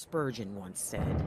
[0.00, 1.24] Spurgeon once said,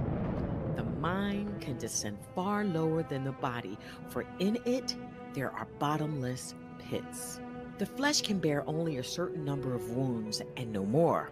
[0.78, 4.96] The mind can descend far lower than the body, for in it
[5.34, 7.42] there are bottomless pits.
[7.80, 11.32] The flesh can bear only a certain number of wounds and no more,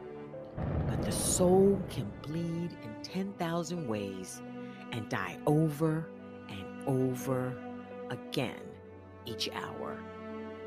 [0.86, 4.42] but the soul can bleed in 10,000 ways
[4.92, 6.10] and die over
[6.50, 7.56] and over
[8.10, 8.60] again
[9.26, 9.98] each hour.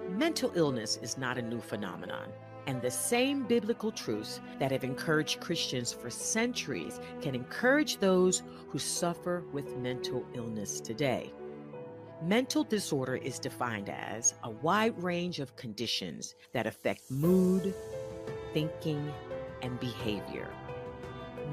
[0.09, 2.32] Mental illness is not a new phenomenon,
[2.67, 8.79] and the same biblical truths that have encouraged Christians for centuries can encourage those who
[8.79, 11.33] suffer with mental illness today.
[12.25, 17.75] Mental disorder is defined as a wide range of conditions that affect mood,
[18.53, 19.12] thinking,
[19.62, 20.48] and behavior.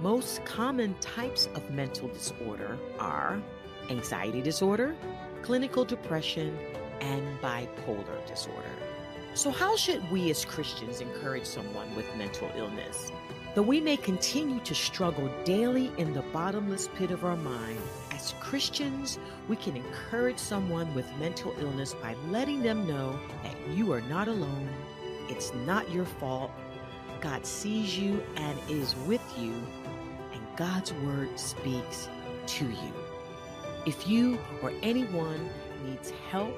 [0.01, 3.41] Most common types of mental disorder are
[3.89, 4.95] anxiety disorder,
[5.41, 6.55] clinical depression,
[7.01, 8.88] and bipolar disorder.
[9.35, 13.11] So, how should we as Christians encourage someone with mental illness?
[13.55, 17.79] Though we may continue to struggle daily in the bottomless pit of our mind,
[18.11, 23.91] as Christians, we can encourage someone with mental illness by letting them know that you
[23.93, 24.69] are not alone,
[25.29, 26.51] it's not your fault,
[27.21, 29.53] God sees you and is with you,
[30.33, 32.09] and God's word speaks
[32.47, 32.93] to you.
[33.85, 35.49] If you or anyone
[35.85, 36.55] needs help,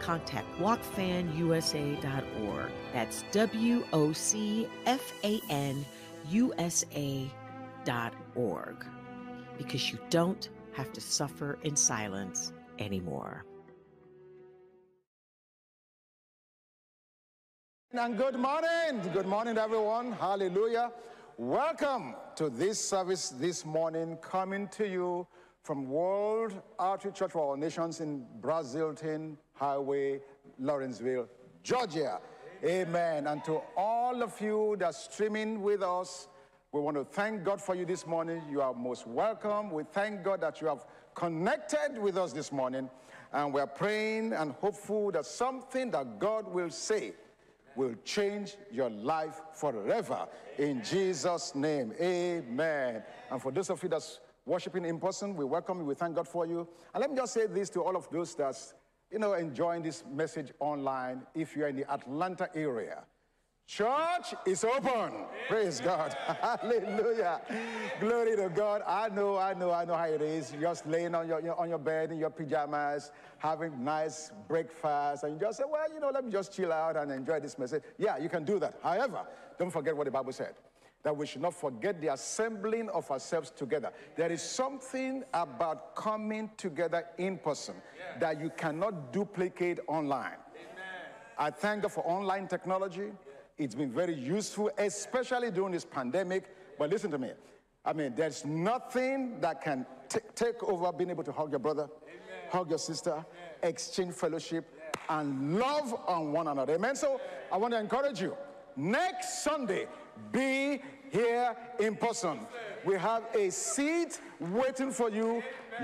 [0.00, 2.70] contact wocfanusa.org.
[2.92, 5.84] That's W O C F A N
[6.30, 8.84] U S A.org.
[9.58, 13.44] Because you don't have to suffer in silence anymore.
[17.92, 19.02] And good morning.
[19.12, 20.12] Good morning, everyone.
[20.12, 20.92] Hallelujah.
[21.36, 25.26] Welcome to this service this morning, coming to you
[25.62, 30.20] from World Outreach Church for All Nations in Braselton Highway,
[30.58, 31.28] Lawrenceville,
[31.62, 32.18] Georgia.
[32.64, 33.26] Amen.
[33.26, 36.28] And to all of you that are streaming with us,
[36.72, 38.42] we want to thank God for you this morning.
[38.50, 39.70] You are most welcome.
[39.70, 42.88] We thank God that you have connected with us this morning.
[43.34, 47.12] And we are praying and hopeful that something that God will say
[47.76, 50.26] will change your life forever.
[50.56, 53.02] In Jesus' name, amen.
[53.30, 55.84] And for those of you that's worshiping in person, we welcome you.
[55.84, 56.66] We thank God for you.
[56.94, 58.72] And let me just say this to all of those that's,
[59.10, 61.22] you know, enjoying this message online.
[61.34, 63.04] If you're in the Atlanta area,
[63.70, 65.12] Church is open.
[65.48, 66.12] Praise God.
[66.42, 67.40] Hallelujah.
[68.00, 68.82] Glory to God.
[68.84, 70.52] I know, I know, I know how it is.
[70.60, 75.38] Just laying on your, on your bed in your pajamas, having nice breakfast, and you
[75.38, 77.84] just say, well, you know, let me just chill out and enjoy this message.
[77.96, 78.74] Yeah, you can do that.
[78.82, 79.20] However,
[79.56, 80.54] don't forget what the Bible said.
[81.02, 83.90] That we should not forget the assembling of ourselves together.
[84.16, 87.74] There is something about coming together in person
[88.18, 90.36] that you cannot duplicate online.
[90.54, 91.10] Amen.
[91.38, 93.12] I thank God for online technology.
[93.56, 96.54] It's been very useful, especially during this pandemic.
[96.78, 97.30] But listen to me.
[97.84, 99.86] I mean, there's nothing that can
[100.34, 102.50] take over being able to hug your brother, Amen.
[102.50, 103.24] hug your sister, Amen.
[103.62, 104.66] exchange fellowship,
[105.08, 106.74] and love on one another.
[106.74, 106.94] Amen.
[106.94, 107.20] So.
[107.52, 108.36] I want to encourage you.
[108.76, 109.86] Next Sunday,
[110.32, 112.40] be here in person.
[112.84, 115.42] We have a seat waiting for you.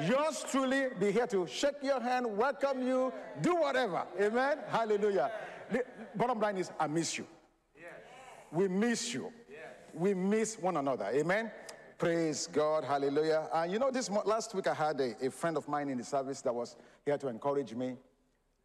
[0.08, 4.04] Yours truly be here to shake your hand, welcome you, do whatever.
[4.20, 4.58] Amen.
[4.68, 5.30] Hallelujah.
[5.70, 7.26] The bottom line is, I miss you.
[8.52, 9.32] We miss you.
[9.92, 11.06] We miss one another.
[11.12, 11.50] Amen.
[11.98, 12.84] Praise God.
[12.84, 13.48] Hallelujah.
[13.52, 16.04] And you know, this last week I had a, a friend of mine in the
[16.04, 17.96] service that was here to encourage me.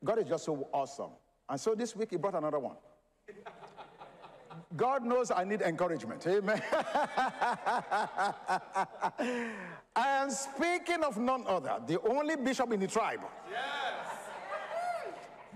[0.04, 1.12] God is just so awesome.
[1.48, 2.76] And so this week he brought another one.
[4.76, 6.26] God knows I need encouragement.
[6.28, 6.62] Amen.
[9.96, 13.22] and speaking of none other, the only bishop in the tribe.
[13.50, 13.62] Yes.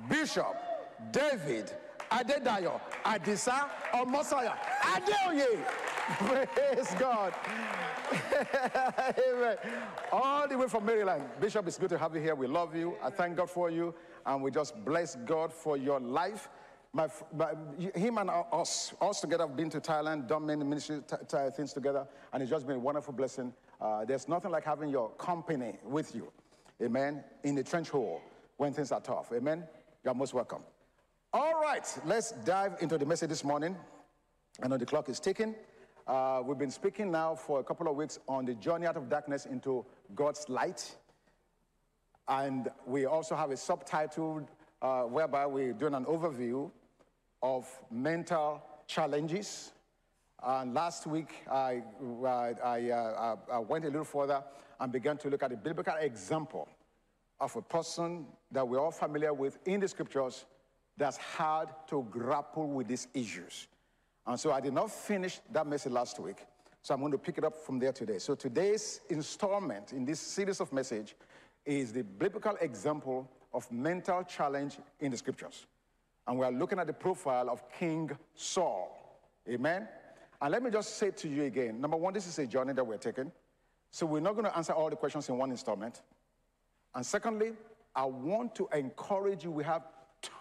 [0.09, 0.55] Bishop
[1.11, 1.71] David
[2.11, 4.53] Adedayo, Adisa, or Messiah.
[4.81, 5.65] Adeoye.
[6.55, 7.33] Praise God.
[9.27, 9.57] Amen.
[10.11, 11.23] All the way from Maryland.
[11.41, 12.35] Bishop, it's good to have you here.
[12.35, 12.95] We love you.
[13.03, 13.93] I thank God for you.
[14.25, 16.49] And we just bless God for your life.
[16.95, 17.51] My, my,
[17.93, 21.01] him and us, us together have been to Thailand, done many ministry
[21.53, 23.53] things together, and it's just been a wonderful blessing.
[23.81, 26.31] Uh, there's nothing like having your company with you,
[26.81, 28.21] amen, in the trench hole
[28.55, 29.65] when things are tough, amen.
[30.05, 30.61] You're most welcome.
[31.33, 33.75] All right, let's dive into the message this morning.
[34.63, 35.53] I know the clock is ticking.
[36.07, 39.09] Uh, we've been speaking now for a couple of weeks on the journey out of
[39.09, 40.95] darkness into God's light.
[42.29, 44.47] And we also have a subtitle
[44.81, 46.71] uh, whereby we're doing an overview
[47.41, 49.71] of mental challenges.
[50.43, 51.81] And last week, I,
[52.63, 54.43] I, uh, I went a little further
[54.79, 56.67] and began to look at a biblical example
[57.39, 60.45] of a person that we're all familiar with in the scriptures
[60.97, 63.67] that's hard to grapple with these issues.
[64.25, 66.45] And so I did not finish that message last week.
[66.81, 68.19] So I'm going to pick it up from there today.
[68.19, 71.15] So today's installment in this series of message
[71.65, 75.65] is the biblical example of mental challenge in the scriptures.
[76.27, 79.19] And we are looking at the profile of King Saul.
[79.47, 79.87] Amen.
[80.41, 82.83] And let me just say to you again number one, this is a journey that
[82.83, 83.31] we're taking.
[83.91, 86.01] So we're not going to answer all the questions in one installment.
[86.93, 87.53] And secondly,
[87.95, 89.51] I want to encourage you.
[89.51, 89.83] We have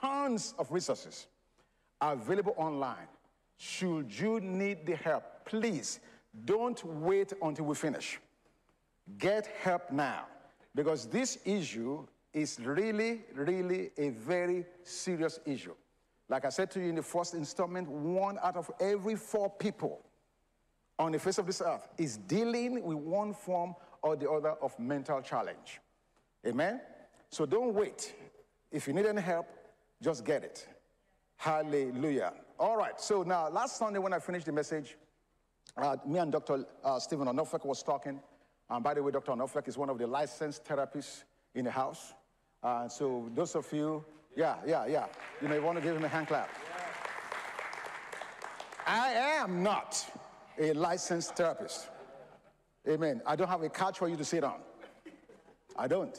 [0.01, 1.27] tons of resources
[2.01, 3.07] available online.
[3.57, 6.01] Should you need the help, please
[6.45, 8.19] don't wait until we finish.
[9.19, 10.27] Get help now
[10.75, 15.75] because this issue is really, really a very serious issue.
[16.29, 20.05] Like I said to you in the first installment, one out of every four people
[20.99, 24.79] on the face of this earth is dealing with one form or the other of
[24.79, 25.81] mental challenge.
[26.47, 26.81] Amen?
[27.31, 28.15] So don't wait.
[28.71, 29.47] If you need any help,
[30.03, 30.67] just get it.
[31.37, 32.33] Hallelujah.
[32.59, 34.97] All right, so now last Sunday when I finished the message,
[35.77, 36.65] uh, me and Dr.
[36.83, 38.21] Uh, Stephen Onofek was talking.
[38.71, 39.33] And by the way, Dr.
[39.33, 42.15] Onofek is one of the licensed therapists in the house.
[42.65, 44.03] Uh, so those of you,
[44.35, 45.05] yeah, yeah, yeah,
[45.43, 46.49] you may want to give him a hand clap.
[48.87, 50.03] I am not
[50.59, 51.89] a licensed therapist.
[52.89, 53.21] Amen.
[53.27, 54.61] I don't have a couch for you to sit on.
[55.77, 56.19] I don't.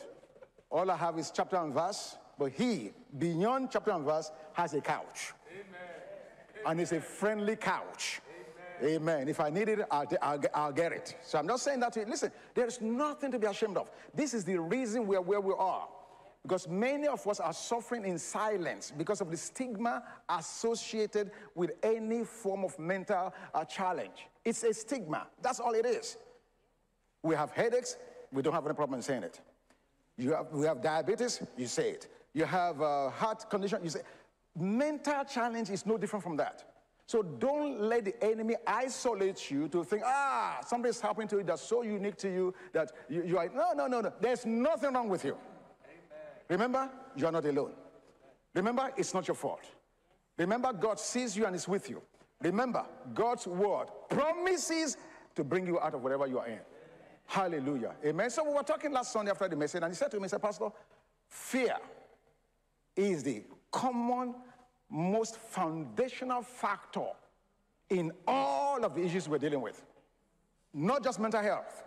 [0.69, 4.81] All I have is chapter and verse, but he, beyond chapter and verse, has a
[4.81, 5.33] couch.
[5.51, 5.65] Amen.
[6.67, 8.21] And it's a friendly couch.
[8.81, 8.95] Amen.
[8.95, 9.29] Amen.
[9.29, 11.15] If I need it, I'll, I'll, I'll, get it.
[11.23, 12.05] So I'm not saying that to you.
[12.05, 13.89] Listen, there's nothing to be ashamed of.
[14.13, 15.87] This is the reason we're where we are.
[16.45, 22.23] Because many of us are suffering in silence because of the stigma associated with any
[22.23, 24.27] form of mental uh, challenge.
[24.43, 25.25] It's a stigma.
[25.41, 26.17] That's all it is.
[27.23, 27.97] We have headaches,
[28.31, 29.41] we don't have any problem saying it.
[30.17, 32.09] You have, we have diabetes, you say it.
[32.33, 34.01] You have a heart condition, you say
[34.55, 36.63] Mental challenge is no different from that.
[37.07, 41.63] So don't let the enemy isolate you to think, ah, something's happening to you that's
[41.63, 43.49] so unique to you that you, you are.
[43.49, 44.13] No, no, no, no.
[44.21, 45.35] There's nothing wrong with you.
[46.49, 47.73] Remember, you are not alone.
[48.53, 49.63] Remember, it's not your fault.
[50.37, 52.01] Remember, God sees you and is with you.
[52.41, 54.97] Remember, God's word promises
[55.35, 56.59] to bring you out of whatever you are in.
[57.25, 57.95] Hallelujah.
[58.05, 58.29] Amen.
[58.29, 60.29] So we were talking last Sunday after the message, and he said to me, he
[60.29, 60.69] said, Pastor,
[61.27, 61.75] fear
[62.95, 64.35] is the common,
[64.89, 67.07] most foundational factor
[67.89, 69.83] in all of the issues we're dealing with.
[70.73, 71.83] Not just mental health.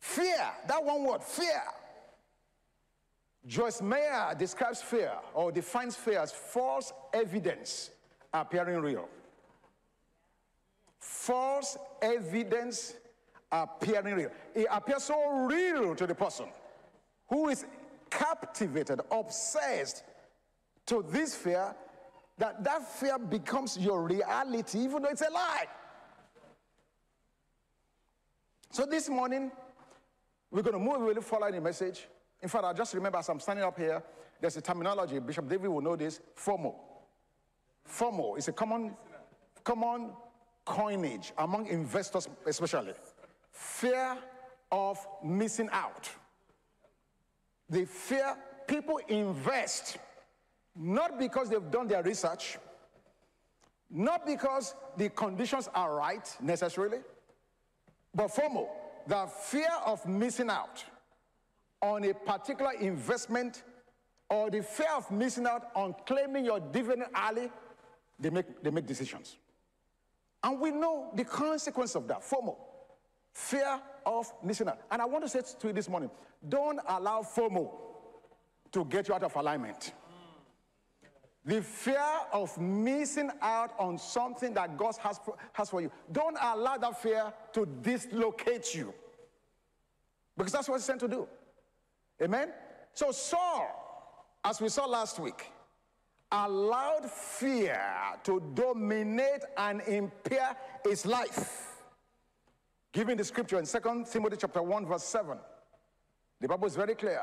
[0.00, 1.62] Fear, that one word, fear.
[3.46, 7.90] Joyce Meyer describes fear or defines fear as false evidence
[8.32, 9.08] appearing real.
[10.98, 12.94] False evidence
[13.52, 14.30] appearing real.
[14.54, 16.46] It appears so real to the person
[17.28, 17.64] who is
[18.10, 20.02] captivated, obsessed
[20.86, 21.74] to this fear
[22.38, 25.66] that that fear becomes your reality even though it's a lie.
[28.70, 29.50] So this morning,
[30.50, 32.06] we're going to move really follow the message.
[32.46, 34.00] In fact, I just remember as I'm standing up here,
[34.40, 36.76] there's a terminology, Bishop David will know this, FOMO.
[37.84, 38.94] FOMO is a common,
[39.64, 40.12] common
[40.64, 42.92] coinage among investors especially.
[43.50, 44.18] Fear
[44.70, 46.08] of missing out.
[47.68, 48.36] The fear
[48.68, 49.98] people invest
[50.76, 52.58] not because they've done their research,
[53.90, 56.98] not because the conditions are right necessarily,
[58.14, 58.68] but FOMO,
[59.08, 60.84] the fear of missing out
[61.82, 63.62] on a particular investment
[64.28, 67.50] or the fear of missing out on claiming your dividend early,
[68.18, 69.36] they make, they make decisions.
[70.42, 72.56] And we know the consequence of that FOMO,
[73.32, 74.80] fear of missing out.
[74.90, 76.10] And I want to say to you this morning
[76.48, 77.70] don't allow FOMO
[78.72, 79.92] to get you out of alignment.
[81.44, 82.02] The fear
[82.32, 85.92] of missing out on something that God has for, has for you.
[86.10, 88.92] Don't allow that fear to dislocate you.
[90.36, 91.28] Because that's what it's sent to do.
[92.22, 92.48] Amen?
[92.92, 95.52] So Saul, as we saw last week,
[96.32, 97.80] allowed fear
[98.24, 101.82] to dominate and impair his life.
[102.92, 105.36] Given the scripture in 2 Timothy chapter 1, verse 7.
[106.40, 107.22] The Bible is very clear.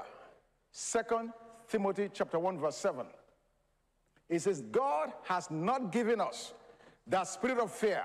[0.71, 1.31] 2
[1.67, 3.05] Timothy chapter 1, verse 7.
[4.29, 6.53] It says, God has not given us
[7.07, 8.03] that spirit of fear,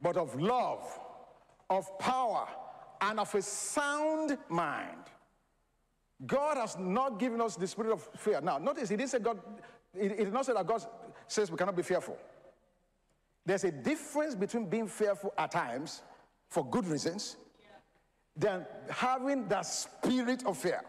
[0.00, 0.98] but of love,
[1.68, 2.48] of power,
[3.00, 5.04] and of a sound mind.
[6.24, 8.40] God has not given us the spirit of fear.
[8.40, 9.38] Now, notice he didn't say God,
[9.94, 10.84] it did not say that God
[11.26, 12.16] says we cannot be fearful.
[13.44, 16.02] There's a difference between being fearful at times
[16.48, 17.36] for good reasons
[18.36, 20.82] than having the spirit of fear.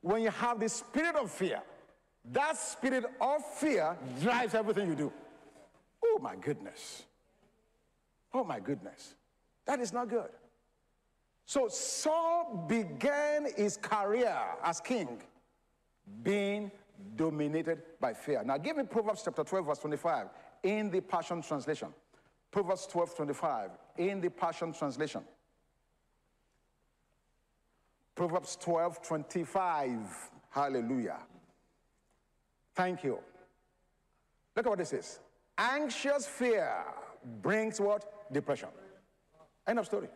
[0.00, 1.62] When you have the spirit of fear,
[2.32, 5.12] that spirit of fear drives everything you do.
[6.04, 7.04] Oh my goodness.
[8.32, 9.14] Oh my goodness.
[9.66, 10.28] That is not good.
[11.46, 15.22] So Saul began his career as king
[16.22, 16.70] being
[17.16, 18.42] dominated by fear.
[18.44, 20.28] Now give me Proverbs chapter 12, verse 25
[20.62, 21.88] in the Passion Translation.
[22.50, 25.22] Proverbs 12, 25 in the Passion Translation.
[28.14, 29.90] Proverbs 12, 25.
[30.50, 31.18] Hallelujah.
[32.74, 33.18] Thank you.
[34.54, 35.18] Look at what this is.
[35.58, 36.84] Anxious fear
[37.42, 38.32] brings what?
[38.32, 38.68] Depression.
[39.66, 40.08] End of story.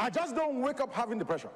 [0.00, 1.50] I just don't wake up having depression.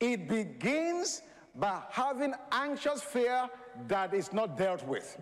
[0.00, 1.22] It begins
[1.54, 3.48] by having anxious fear
[3.86, 5.16] that is not dealt with.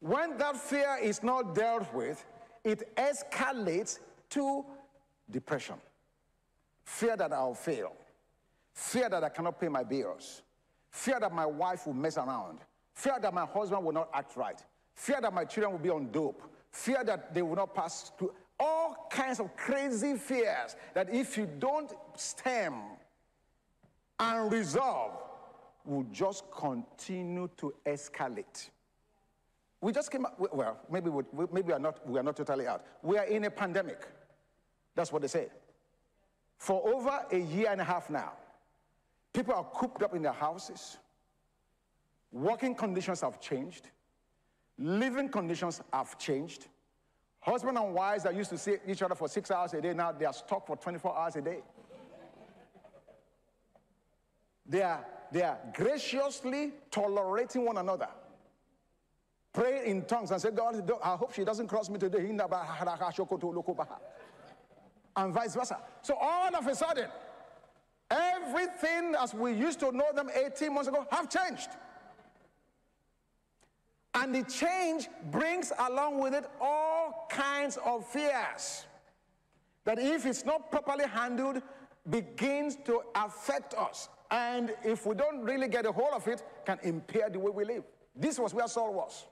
[0.00, 2.24] When that fear is not dealt with,
[2.64, 3.98] it escalates
[4.30, 4.64] to
[5.30, 5.74] depression.
[6.84, 7.92] Fear that I'll fail.
[8.72, 10.40] Fear that I cannot pay my bills.
[10.90, 12.60] Fear that my wife will mess around.
[12.94, 14.64] Fear that my husband will not act right.
[14.94, 16.42] Fear that my children will be on dope.
[16.70, 18.32] Fear that they will not pass through.
[18.60, 22.74] All kinds of crazy fears that if you don't stem
[24.18, 25.12] and resolve,
[25.88, 28.68] will just continue to escalate.
[29.80, 31.22] We just came out, well, maybe, we,
[31.52, 32.84] maybe we, are not, we are not totally out.
[33.02, 34.06] We are in a pandemic.
[34.94, 35.48] That's what they say.
[36.58, 38.32] For over a year and a half now,
[39.32, 40.98] people are cooped up in their houses.
[42.32, 43.88] Working conditions have changed.
[44.78, 46.66] Living conditions have changed.
[47.40, 50.12] Husband and wives that used to see each other for six hours a day, now
[50.12, 51.58] they are stuck for 24 hours a day.
[54.66, 58.08] They are, they are graciously tolerating one another.
[59.52, 62.28] Pray in tongues and say, God, I hope she doesn't cross me today.
[65.16, 65.78] And vice versa.
[66.02, 67.08] So all of a sudden,
[68.10, 71.70] everything as we used to know them 18 months ago have changed.
[74.20, 78.86] And the change brings along with it all kinds of fears
[79.84, 81.62] that if it's not properly handled,
[82.10, 84.08] begins to affect us.
[84.30, 87.64] And if we don't really get a hold of it, can impair the way we
[87.64, 87.84] live.
[88.14, 89.26] This was where Saul was.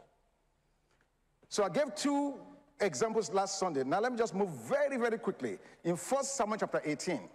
[1.48, 2.34] So I gave two
[2.80, 3.82] examples last Sunday.
[3.82, 5.58] Now let me just move very, very quickly.
[5.82, 7.28] In 1 Samuel chapter 18,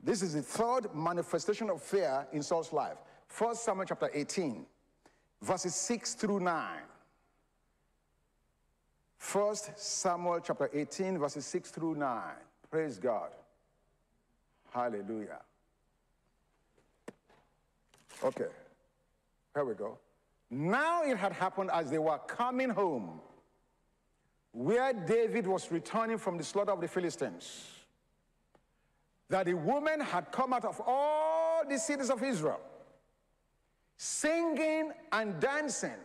[0.00, 2.98] this is the third manifestation of fear in Saul's life.
[3.36, 4.64] 1 Samuel chapter 18,
[5.44, 6.64] verses 6 through 9.
[9.32, 12.22] 1 Samuel chapter 18, verses 6 through 9.
[12.70, 13.30] Praise God.
[14.72, 15.40] Hallelujah.
[18.22, 18.46] Okay,
[19.54, 19.98] here we go.
[20.50, 23.20] Now it had happened as they were coming home,
[24.52, 27.66] where David was returning from the slaughter of the Philistines,
[29.28, 32.60] that a woman had come out of all the cities of Israel,
[33.96, 36.00] singing and dancing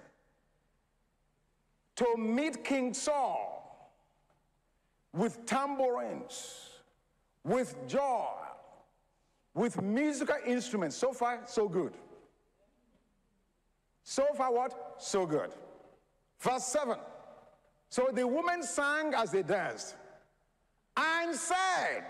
[1.96, 3.91] to meet King Saul
[5.13, 6.69] with tambourines,
[7.43, 8.27] with joy,
[9.53, 10.96] with musical instruments.
[10.96, 11.93] So far, so good.
[14.03, 14.96] So far, what?
[14.98, 15.51] So good.
[16.39, 16.98] Verse 7.
[17.89, 19.96] So the woman sang as they danced
[20.96, 22.05] and said,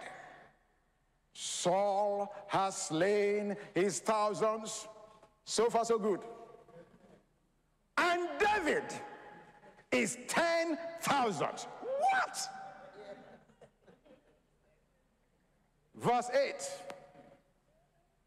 [1.33, 4.87] Saul has slain his thousands.
[5.49, 6.19] So far, so good.
[7.97, 8.83] And David
[9.91, 11.47] is 10,000.
[11.47, 12.49] What?
[15.95, 16.53] Verse 8.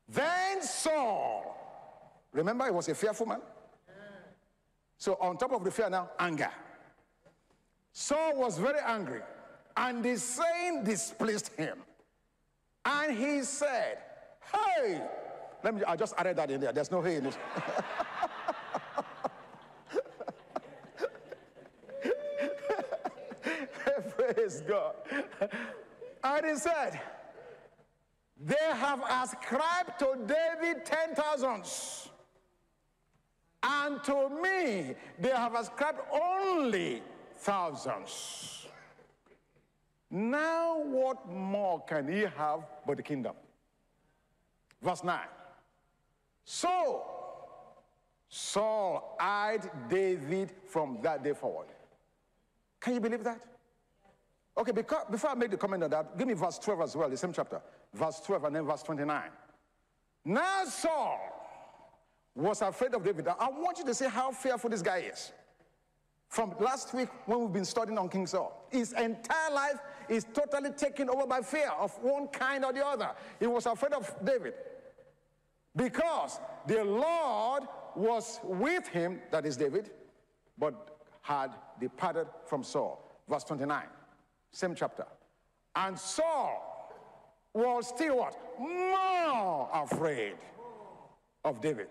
[0.09, 3.41] Then Saul, remember he was a fearful man?
[4.99, 6.51] So on top of the fear now, anger.
[7.93, 9.23] Saul was very angry,
[9.77, 11.79] and the saying displeased him.
[12.85, 13.99] And he said,
[14.53, 15.01] Hey,
[15.63, 16.73] let me, I just added that in there.
[16.73, 17.39] There's no hey in this.
[24.17, 24.95] Praise God.
[26.25, 27.01] And he said,
[28.45, 32.09] they have ascribed to David ten thousands.
[33.63, 37.03] And to me, they have ascribed only
[37.37, 38.67] thousands.
[40.11, 43.35] Now, what more can he have but the kingdom?
[44.83, 45.19] Verse 9.
[46.45, 47.03] So,
[48.29, 51.69] Saul eyed David from that day forward.
[52.81, 53.41] Can you believe that?
[54.57, 57.09] Okay, because, before I make the comment on that, give me verse 12 as well,
[57.09, 57.61] the same chapter.
[57.95, 59.23] Verse 12 and then verse 29.
[60.25, 61.21] Now Saul
[62.35, 63.29] was afraid of David.
[63.29, 65.33] I want you to see how fearful this guy is.
[66.29, 70.71] From last week when we've been studying on King Saul, his entire life is totally
[70.71, 73.11] taken over by fear of one kind or the other.
[73.39, 74.55] He was afraid of David
[75.77, 77.65] because the Lord
[77.95, 79.91] was with him, that is David,
[80.59, 81.51] but had
[81.81, 83.09] departed from Saul.
[83.29, 83.85] Verse 29,
[84.51, 85.07] same chapter.
[85.75, 86.93] And Saul
[87.55, 88.37] was still what?
[88.59, 90.37] More afraid
[91.45, 91.89] of David.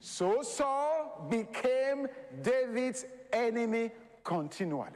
[0.00, 2.06] So Saul became
[2.42, 3.90] David's enemy
[4.22, 4.90] continually.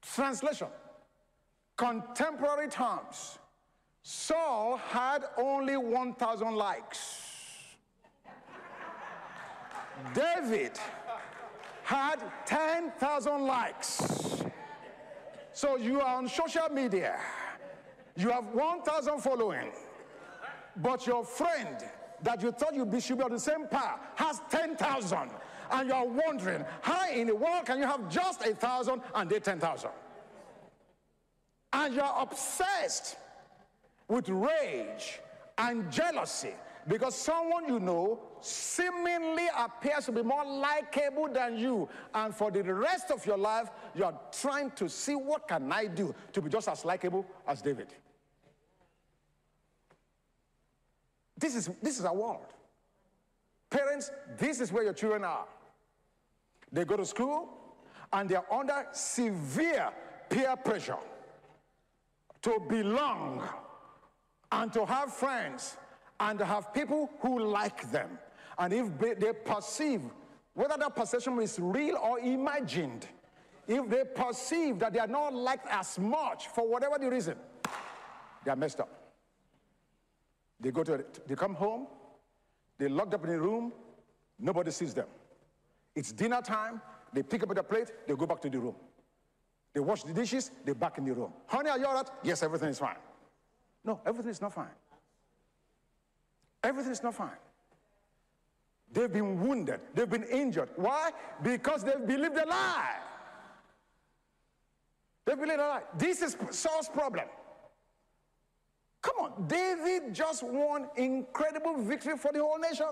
[0.00, 0.68] Translation
[1.76, 3.38] Contemporary terms
[4.02, 7.24] Saul had only 1,000 likes.
[10.14, 10.78] David
[11.82, 14.44] had 10,000 likes.
[15.52, 17.18] So you are on social media,
[18.16, 19.72] you have 1,000 following,
[20.76, 21.76] but your friend
[22.22, 25.30] that you thought you should be on the same path has 10,000.
[25.70, 29.28] And you are wondering, how in the world can you have just a thousand and
[29.28, 29.90] they 10,000?
[31.72, 33.16] And you're obsessed
[34.08, 35.20] with rage
[35.58, 36.54] and jealousy
[36.88, 41.88] because someone you know seemingly appears to be more likable than you.
[42.14, 46.14] And for the rest of your life you're trying to see what can i do
[46.32, 47.88] to be just as likable as david.
[51.36, 52.46] This is this is our world.
[53.70, 55.44] Parents this is where your children are.
[56.72, 57.48] They go to school
[58.12, 59.90] and they're under severe
[60.30, 60.96] peer pressure
[62.42, 63.46] to belong
[64.52, 65.76] and to have friends
[66.20, 68.18] and to have people who like them.
[68.58, 70.02] And if they perceive,
[70.54, 73.06] whether that perception is real or imagined,
[73.66, 77.36] if they perceive that they are not liked as much for whatever the reason,
[78.44, 78.88] they are messed up.
[80.58, 81.86] They go to, they come home,
[82.78, 83.72] they're locked up in a room,
[84.38, 85.06] nobody sees them.
[85.94, 86.80] It's dinner time,
[87.12, 88.74] they pick up the plate, they go back to the room.
[89.74, 91.32] They wash the dishes, they're back in the room.
[91.46, 92.08] Honey, are you all right?
[92.24, 92.96] Yes, everything is fine.
[93.84, 94.66] No, everything is not fine.
[96.62, 97.30] Everything is not fine.
[98.92, 100.70] They've been wounded, they've been injured.
[100.76, 101.10] Why?
[101.42, 102.96] Because they've believed a lie.
[105.24, 105.82] They've believed a lie.
[105.96, 107.26] This is Saul's problem.
[109.02, 112.88] Come on, David just won incredible victory for the whole nation.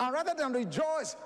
[0.00, 1.16] And rather than rejoice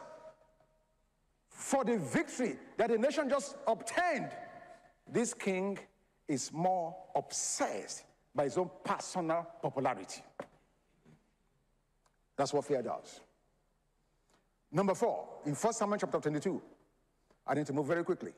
[1.48, 4.30] for the victory that the nation just obtained,
[5.06, 5.78] this king
[6.26, 10.22] is more obsessed by his own personal popularity.
[12.36, 13.20] That's what fear does.
[14.70, 16.62] Number four, in 1 Samuel chapter 22,
[17.46, 18.32] I need to move very quickly.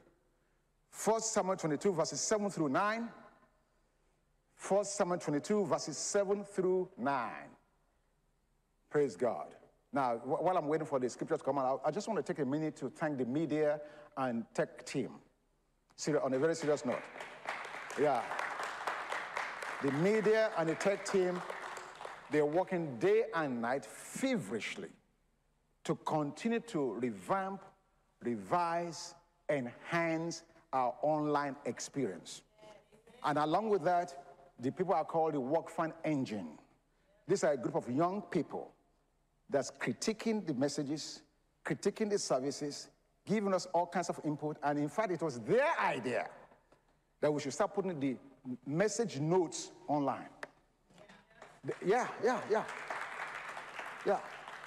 [1.05, 3.09] 1 Samuel 22, verses 7 through 9.
[4.69, 7.31] 1 Samuel 22, verses 7 through 9.
[8.91, 9.49] Praise God.
[9.93, 12.43] Now, while I'm waiting for the scripture to come out, I just want to take
[12.43, 13.81] a minute to thank the media
[14.17, 15.11] and tech team.
[16.23, 17.03] On a very serious note.
[18.01, 18.23] Yeah.
[19.85, 21.43] The media and the tech team,
[22.31, 24.89] they're working day and night feverishly
[25.85, 27.63] to continue to revamp,
[28.23, 29.15] revise,
[29.51, 30.43] enhance
[30.73, 32.41] our online experience.
[33.25, 34.15] And along with that,
[34.59, 36.49] the people are called the WOCFAN Engine.
[37.29, 38.71] These are a group of young people
[39.51, 41.21] that's critiquing the messages,
[41.63, 42.89] critiquing the services,
[43.27, 44.57] giving us all kinds of input.
[44.63, 46.31] And in fact, it was their idea
[47.21, 48.17] that we should start putting the
[48.67, 50.29] message notes online.
[51.85, 52.65] Yeah, yeah, yeah.
[54.07, 54.19] Yeah.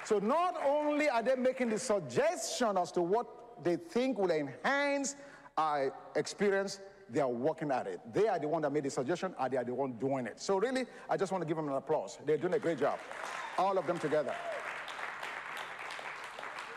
[0.03, 3.27] So not only are they making the suggestion as to what
[3.63, 5.15] they think will enhance
[5.57, 7.99] our experience, they are working at it.
[8.13, 10.39] They are the one that made the suggestion, and they are the one doing it.
[10.39, 12.17] So really, I just want to give them an applause.
[12.25, 12.99] They're doing a great job.
[13.57, 14.33] All of them together.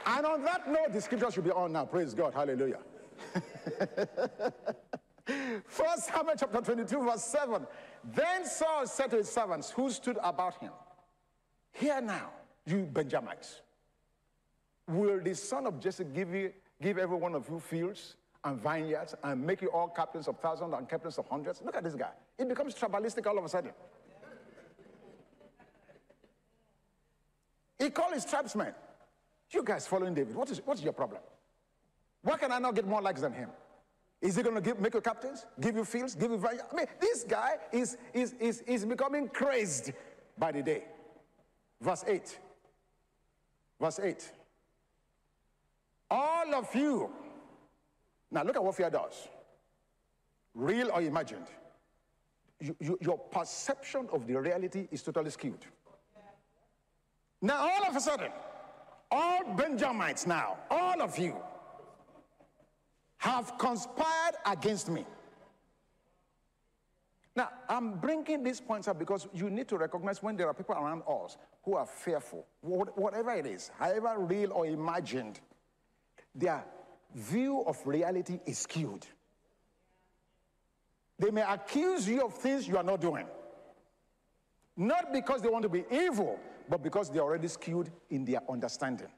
[0.07, 1.85] And on that note, the scripture should be on now.
[1.85, 2.35] Praise God.
[2.35, 2.79] Hallelujah.
[5.67, 7.67] First Samuel chapter 22, verse 7.
[8.05, 10.73] Then Saul said to his servants who stood about him,
[11.73, 12.31] Hear now,
[12.67, 13.63] you Benjamites.
[14.89, 19.15] Will the son of Jesse give you give every one of you fields and vineyards
[19.23, 21.63] and make you all captains of thousands and captains of hundreds?
[21.63, 22.11] Look at this guy.
[22.39, 23.73] It becomes tribalistic all of a sudden.
[27.79, 28.75] He called his tribesmen.
[29.51, 31.23] You guys following David, what is, what is your problem?
[32.23, 33.49] Why can I not get more likes than him?
[34.21, 36.47] Is he going to give, make you captains, give you fields, give you?
[36.47, 39.93] I mean, this guy is, is, is, is becoming crazed
[40.37, 40.85] by the day.
[41.81, 42.39] Verse 8.
[43.81, 44.33] Verse 8.
[46.11, 47.11] All of you.
[48.31, 49.29] Now look at what fear does.
[50.55, 51.47] Real or imagined.
[52.61, 55.65] You, you, your perception of the reality is totally skewed.
[57.41, 58.31] Now all of a sudden,
[59.11, 61.37] all Benjamites now, all of you,
[63.21, 65.05] have conspired against me.
[67.37, 70.75] Now, I'm bringing these points up because you need to recognize when there are people
[70.75, 75.39] around us who are fearful, whatever it is, however real or imagined,
[76.35, 76.65] their
[77.15, 79.07] view of reality is skewed.
[81.19, 83.27] They may accuse you of things you are not doing.
[84.79, 89.09] Not because they want to be evil, but because they're already skewed in their understanding.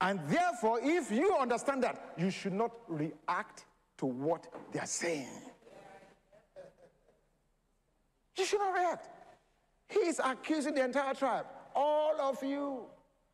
[0.00, 3.64] And therefore, if you understand that, you should not react
[3.98, 5.28] to what they are saying.
[8.36, 9.08] You should not react.
[9.88, 11.46] He is accusing the entire tribe.
[11.74, 12.86] All of you,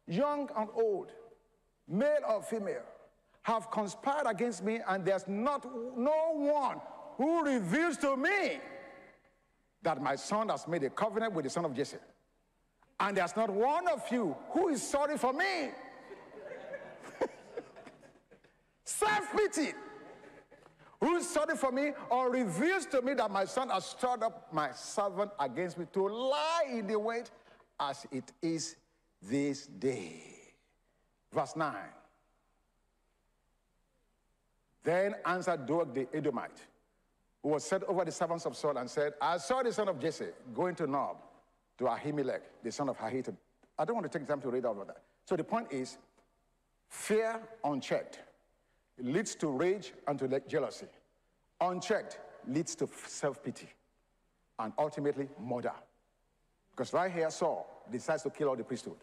[0.07, 1.11] young and old,
[1.89, 2.83] male or female,
[3.43, 5.65] have conspired against me, and there's not
[5.97, 6.81] no one
[7.17, 8.61] who reveals to me
[9.83, 11.97] that my son has made a covenant with the son of Jesse.
[13.01, 15.71] And there's not one of you who is sorry for me.
[18.99, 19.73] Self pity.
[21.01, 24.71] Who sorry for me or reveals to me that my son has stirred up my
[24.73, 27.31] servant against me to lie in the wait
[27.81, 28.77] as it is
[29.21, 30.23] this day.
[31.33, 31.75] Verse 9.
[34.85, 36.61] Then answered Doeg the Edomite,
[37.43, 39.99] who was set over the servants of Saul, and said, I saw the son of
[39.99, 41.17] Jesse going to Nob,
[41.79, 43.35] to Ahimelech, the son of Ahitub.
[43.79, 45.03] I don't want to take time to read all of that.
[45.25, 45.99] So the point is,
[46.89, 48.21] fear unchecked
[48.99, 50.87] leads to rage and to jealousy.
[51.61, 53.69] Unchecked leads to self-pity
[54.59, 55.73] and ultimately murder.
[56.71, 58.97] Because right here, Saul decides to kill all the priesthood.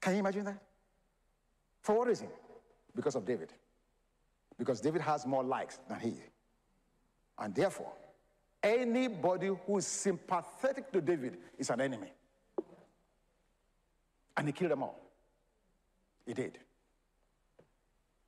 [0.00, 0.58] Can you imagine that?
[1.82, 2.28] For what reason?
[2.94, 3.52] Because of David.
[4.58, 6.14] Because David has more likes than he.
[7.38, 7.92] And therefore,
[8.62, 12.12] anybody who is sympathetic to David is an enemy.
[14.36, 15.00] And he killed them all.
[16.26, 16.58] He did.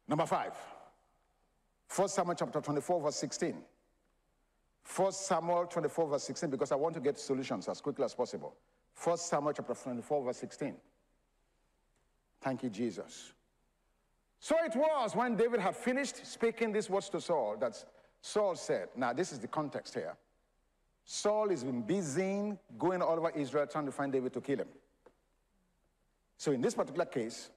[0.08, 0.52] Number five,
[1.94, 3.56] 1 Samuel chapter 24, verse 16.
[4.94, 8.54] 1 Samuel 24, verse 16, because I want to get solutions as quickly as possible.
[9.02, 10.74] 1 Samuel chapter 24, verse 16.
[12.40, 13.32] Thank you, Jesus.
[14.38, 17.82] So it was when David had finished speaking these words to Saul that
[18.20, 20.16] Saul said, now this is the context here.
[21.04, 24.68] Saul has been busy going all over Israel trying to find David to kill him.
[26.36, 27.50] So in this particular case,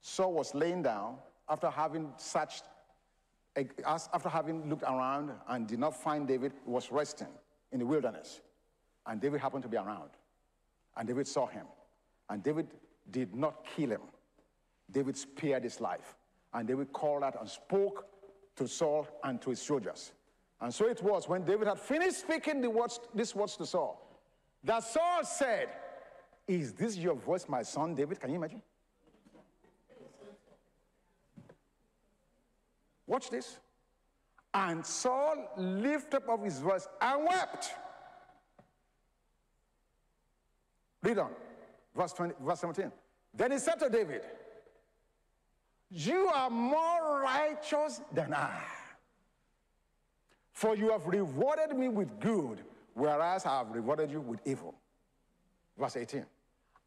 [0.00, 1.16] Saul was laying down
[1.48, 2.64] after having searched,
[3.86, 7.28] after having looked around and did not find David, was resting
[7.70, 8.40] in the wilderness.
[9.06, 10.10] And David happened to be around.
[10.96, 11.66] And David saw him.
[12.28, 12.68] And David
[13.10, 14.02] did not kill him.
[14.90, 16.16] David spared his life.
[16.54, 18.06] And David called out and spoke
[18.56, 20.12] to Saul and to his soldiers.
[20.60, 24.02] And so it was when David had finished speaking the words, these words to Saul
[24.64, 25.68] that Saul said,
[26.46, 28.20] Is this your voice, my son David?
[28.20, 28.62] Can you imagine?
[33.12, 33.58] Watch this.
[34.54, 37.74] And Saul lifted up his voice and wept.
[41.02, 41.30] Read on.
[41.94, 42.90] Verse, 20, verse 17.
[43.34, 44.22] Then he said to David,
[45.90, 48.62] You are more righteous than I.
[50.54, 52.60] For you have rewarded me with good,
[52.94, 54.74] whereas I have rewarded you with evil.
[55.78, 56.24] Verse 18.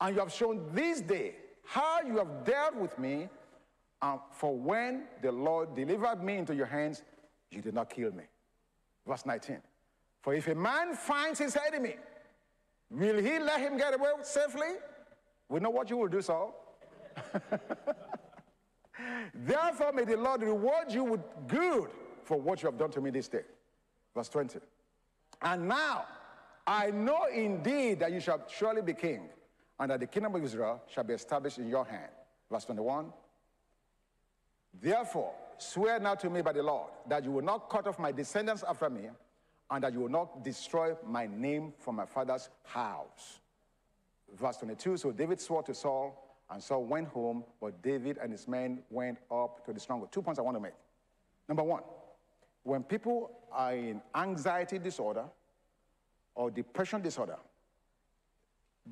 [0.02, 3.30] And you have shown this day how you have dealt with me
[4.02, 7.04] um, for when the Lord delivered me into your hands,
[7.52, 8.24] you did not kill me.
[9.08, 9.62] Verse 19.
[10.22, 11.96] For if a man finds his enemy,
[12.90, 14.74] will he let him get away safely?
[15.50, 16.54] We know what you will do, Saul.
[19.34, 21.90] Therefore, may the Lord reward you with good
[22.24, 23.44] for what you have done to me this day.
[24.16, 24.60] Verse 20.
[25.42, 26.06] And now
[26.66, 29.30] I know indeed that you shall surely be king,
[29.80, 32.10] and that the kingdom of Israel shall be established in your hand.
[32.50, 33.12] Verse 21.
[34.82, 38.12] Therefore, swear now to me by the Lord that you will not cut off my
[38.12, 39.10] descendants after me,
[39.72, 43.40] and that you will not destroy my name from my father's house.
[44.34, 48.48] Verse 22 So David swore to Saul, and Saul went home, but David and his
[48.48, 50.12] men went up to the stronghold.
[50.12, 50.74] Two points I want to make.
[51.48, 51.82] Number one,
[52.64, 55.26] when people are in anxiety disorder
[56.34, 57.38] or depression disorder,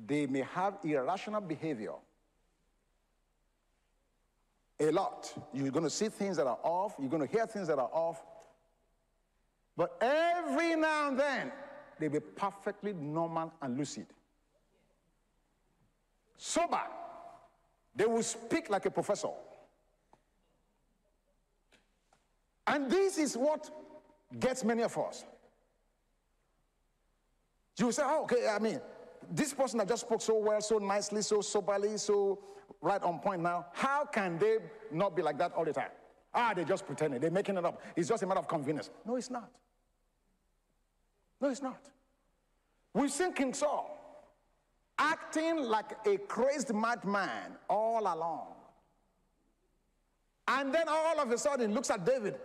[0.06, 1.92] they may have irrational behavior
[4.80, 5.32] a lot.
[5.52, 7.90] You're going to see things that are off, you're going to hear things that are
[7.92, 8.22] off.
[9.76, 11.52] But every now and then,
[11.98, 14.06] they'll be perfectly normal and lucid.
[16.36, 16.82] Sober,
[17.94, 19.28] they will speak like a professor.
[22.66, 23.70] And this is what
[24.38, 25.24] gets many of us.
[27.76, 28.80] You say, oh, okay, I mean,
[29.30, 32.38] this person that just spoke so well, so nicely, so soberly, so
[32.84, 34.58] right on point now, how can they
[34.92, 35.88] not be like that all the time?
[36.34, 37.80] Ah, they're just pretending, they're making it up.
[37.96, 38.90] It's just a matter of convenience.
[39.06, 39.50] No, it's not.
[41.40, 41.80] No, it's not.
[42.92, 43.90] We've seen King Saul
[44.98, 48.48] acting like a crazed madman all along.
[50.46, 52.36] And then all of a sudden looks at David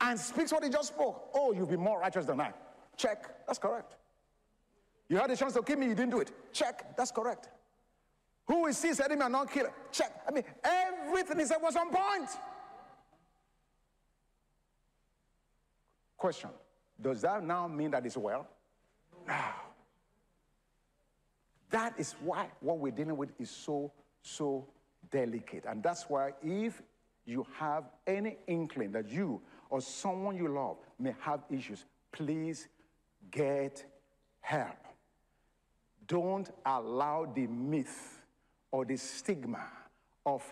[0.00, 1.30] and speaks what he just spoke.
[1.34, 2.52] Oh, you'll be more righteous than I.
[2.96, 3.46] Check.
[3.46, 3.96] That's correct.
[5.08, 6.30] You had a chance to kill me, you didn't do it.
[6.52, 6.96] Check.
[6.96, 7.48] That's correct.
[8.52, 9.72] Who is this enemy and not killer?
[9.90, 10.12] Check.
[10.28, 12.28] I mean, everything he said was on point.
[16.18, 16.50] Question
[17.00, 18.46] Does that now mean that it's well?
[19.26, 19.34] No.
[21.70, 24.66] That is why what we're dealing with is so, so
[25.10, 25.64] delicate.
[25.66, 26.82] And that's why if
[27.24, 32.68] you have any inkling that you or someone you love may have issues, please
[33.30, 33.82] get
[34.42, 34.76] help.
[36.06, 38.18] Don't allow the myth
[38.72, 39.64] or the stigma
[40.26, 40.42] of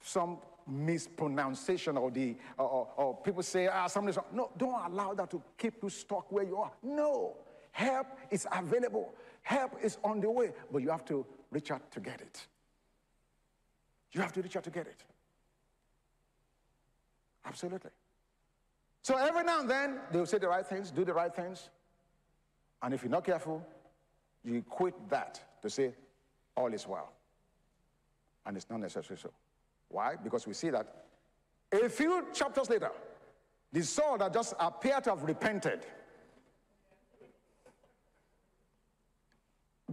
[0.00, 5.40] some mispronunciation or the or, or people say ah somebody's no don't allow that to
[5.56, 6.72] keep you stuck where you are.
[6.82, 7.36] No.
[7.70, 9.14] Help is available.
[9.42, 12.46] Help is on the way but you have to reach out to get it.
[14.12, 15.04] You have to reach out to get it.
[17.44, 17.90] Absolutely.
[19.02, 21.70] So every now and then they'll say the right things do the right things.
[22.82, 23.64] And if you're not careful
[24.42, 25.92] you quit that to say
[26.56, 27.12] all is well
[28.46, 29.30] and it's not necessarily so
[29.88, 30.16] why?
[30.16, 31.06] Because we see that
[31.72, 32.90] a few chapters later,
[33.72, 35.80] the Saul that just appeared to have repented.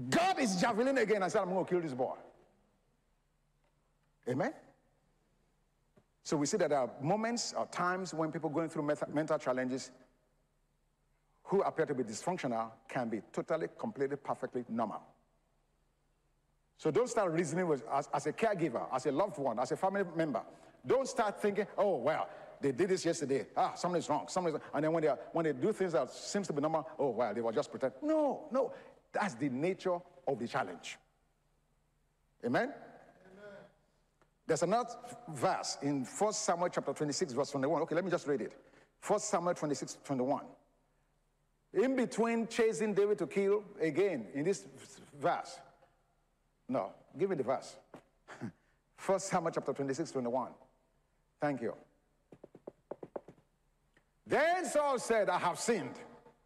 [0.10, 2.16] God is javelin again and said, I'm going to kill this boy.
[4.28, 4.54] Amen?
[6.24, 9.92] So we see that there are moments or times when people going through mental challenges
[11.44, 15.02] who appear to be dysfunctional can be totally, completely, perfectly normal.
[16.78, 19.78] So don't start reasoning with, as, as a caregiver, as a loved one, as a
[19.78, 20.42] family member.
[20.86, 22.28] Don't start thinking, oh, well,
[22.62, 23.46] they did this yesterday.
[23.56, 24.26] Ah, something's wrong.
[24.28, 24.64] Something's wrong.
[24.74, 27.10] And then when they, are, when they do things that seems to be normal, oh,
[27.10, 27.94] well, they were just pretend.
[28.02, 28.74] No, no.
[29.12, 30.98] That's the nature of the challenge.
[32.46, 32.64] Amen?
[32.64, 32.74] Amen?
[34.48, 34.90] There's another
[35.30, 37.82] verse in 1 Samuel chapter 26, verse 21.
[37.84, 38.54] Okay, let me just read it.
[39.06, 40.44] 1 Samuel 26, 21.
[41.74, 44.66] In between chasing David to kill, again, in this
[45.20, 45.60] verse,
[46.74, 47.76] no, give me the verse.
[48.98, 50.50] First Samuel chapter 26, 21.
[51.40, 51.76] Thank you.
[54.26, 56.00] Then Saul said, I have sinned.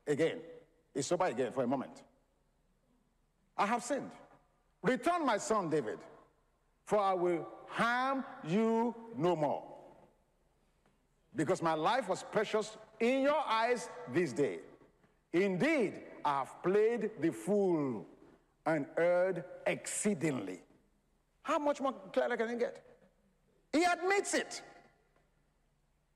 [0.05, 0.39] Again.
[0.93, 2.03] He's sober again for a moment.
[3.57, 4.11] I have sinned.
[4.81, 5.99] Return my son David,
[6.85, 9.63] for I will harm you no more.
[11.35, 14.59] Because my life was precious in your eyes this day.
[15.31, 18.05] Indeed, I have played the fool
[18.67, 20.59] and erred exceedingly.
[21.41, 22.83] How much more clear can you get?
[23.71, 24.61] He admits it.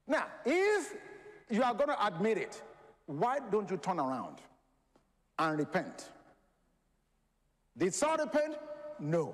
[0.06, 0.94] Now, if
[1.50, 2.62] you are going to admit it,
[3.06, 4.38] why don't you turn around
[5.40, 6.10] and repent?
[7.78, 8.56] Did Saul repent?
[9.00, 9.34] No.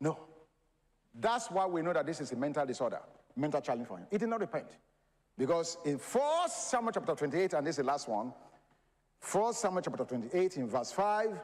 [0.00, 0.18] No.
[1.14, 3.00] That's why we know that this is a mental disorder,
[3.34, 4.06] mental challenge for him.
[4.10, 4.76] He did not repent.
[5.38, 8.32] Because in 1 Samuel chapter 28, and this is the last one,
[9.32, 11.40] 1 Samuel chapter 28 in verse 5,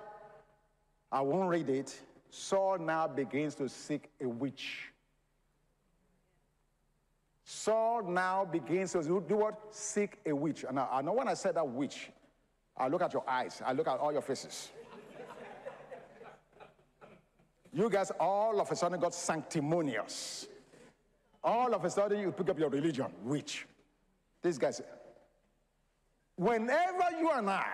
[1.11, 1.99] I won't read it.
[2.29, 4.93] Saul now begins to seek a witch.
[7.43, 9.59] Saul now begins to do what?
[9.71, 10.65] Seek a witch.
[10.69, 12.11] And I, I know when I said that witch,
[12.77, 14.71] I look at your eyes, I look at all your faces.
[17.73, 20.47] you guys all of a sudden got sanctimonious.
[21.43, 23.67] All of a sudden you pick up your religion, witch.
[24.43, 24.81] These guys,
[26.41, 27.67] Whenever you and I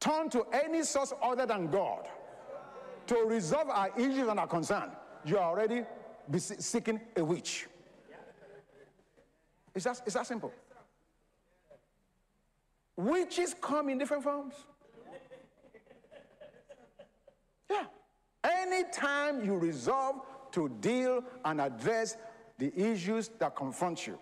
[0.00, 2.08] turn to any source other than God
[3.06, 4.90] to resolve our issues and our concern,
[5.26, 5.84] you are already
[6.38, 7.66] seeking a witch.
[9.74, 10.54] It's that, it's that simple.
[12.96, 14.54] Witches come in different forms.
[17.68, 17.84] Yeah.
[18.42, 22.16] Anytime you resolve to deal and address
[22.56, 24.18] the issues that confront you,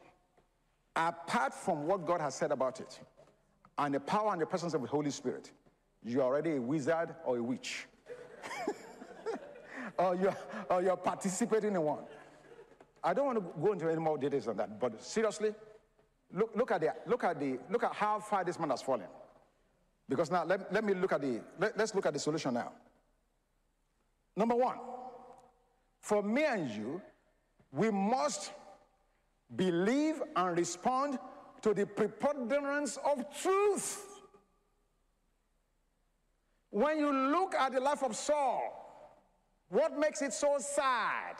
[0.97, 2.99] apart from what God has said about it,
[3.79, 5.51] and the power and the presence of the Holy Spirit,
[6.05, 7.87] you're already a wizard or a witch.
[9.99, 10.37] or, you're,
[10.69, 12.05] or you're participating in one.
[13.03, 15.55] I don't want to go into any more details on that, but seriously,
[16.33, 19.07] look, look, at, the, look, at, the, look at how far this man has fallen.
[20.09, 22.73] Because now, let, let me look at the, let, let's look at the solution now.
[24.35, 24.79] Number one,
[26.01, 27.01] for me and you,
[27.73, 28.53] we must
[29.55, 31.19] believe and respond
[31.63, 34.05] to the preponderance of truth.
[36.71, 38.85] When you look at the life of Saul,
[39.69, 41.37] what makes it so sad?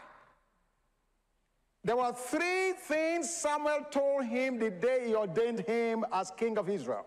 [1.85, 6.69] There were three things Samuel told him the day he ordained him as king of
[6.69, 7.07] Israel.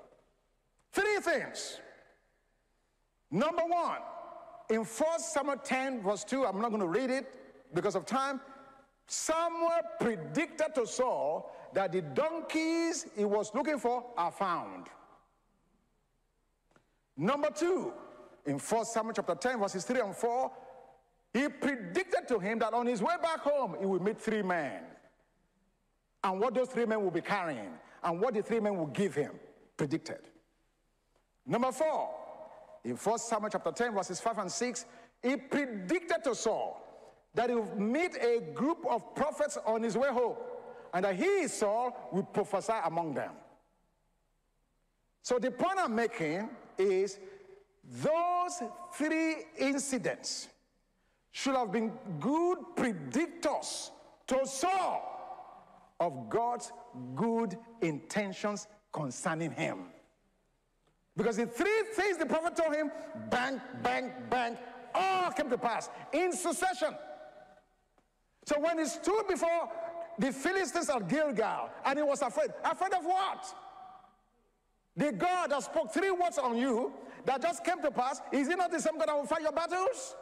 [0.92, 1.80] Three things.
[3.30, 4.00] Number one,
[4.70, 7.36] in 1 Samuel 10, verse 2, I'm not going to read it
[7.74, 8.42] because of time.
[9.08, 14.88] Samuel predicted to Saul that the donkeys he was looking for are found.
[17.18, 17.94] Number two,
[18.46, 20.52] in 1 Samuel chapter 10, verses 3 and 4,
[21.34, 24.82] he predicted to him that on his way back home, he would meet three men.
[26.24, 27.72] And what those three men will be carrying,
[28.04, 29.32] and what the three men will give him,
[29.78, 30.20] predicted.
[31.46, 32.10] Number four,
[32.84, 34.86] in 1 Samuel chapter 10, verses 5 and 6,
[35.24, 36.82] he predicted to Saul
[37.34, 40.36] that he would meet a group of prophets on his way home,
[40.94, 43.32] and that he, Saul, will prophesy among them.
[45.22, 47.20] So the point I'm making is
[47.84, 50.48] those three incidents
[51.32, 53.92] should have been good predictors
[54.28, 55.08] to Saul
[56.00, 56.72] of God's
[57.16, 59.86] good intentions concerning him.
[61.16, 62.92] Because the three things the prophet told him,
[63.30, 64.58] bang, bang, bang,
[64.94, 66.96] all came to pass in succession.
[68.46, 69.70] So when he stood before
[70.22, 73.56] the Philistines at Gilgal and he was afraid, afraid of what?
[74.96, 76.94] The God that spoke three words on you
[77.26, 79.52] that just came to pass, is he not the same God that will fight your
[79.52, 80.16] battles?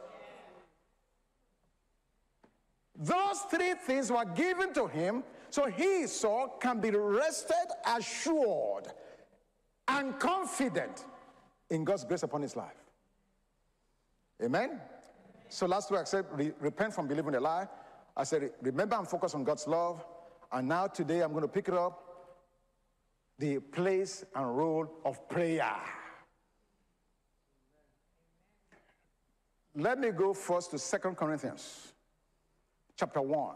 [2.95, 8.87] Those three things were given to him so he, Saul, can be rested, assured,
[9.87, 11.05] and confident
[11.69, 12.77] in God's grace upon his life.
[14.41, 14.79] Amen?
[15.49, 16.25] So last week I said,
[16.59, 17.67] repent from believing a lie.
[18.15, 20.05] I said, remember I'm focused on God's love.
[20.51, 22.05] And now today I'm going to pick it up
[23.37, 25.75] the place and role of prayer.
[29.75, 31.93] Let me go first to Second Corinthians
[32.97, 33.55] chapter 1,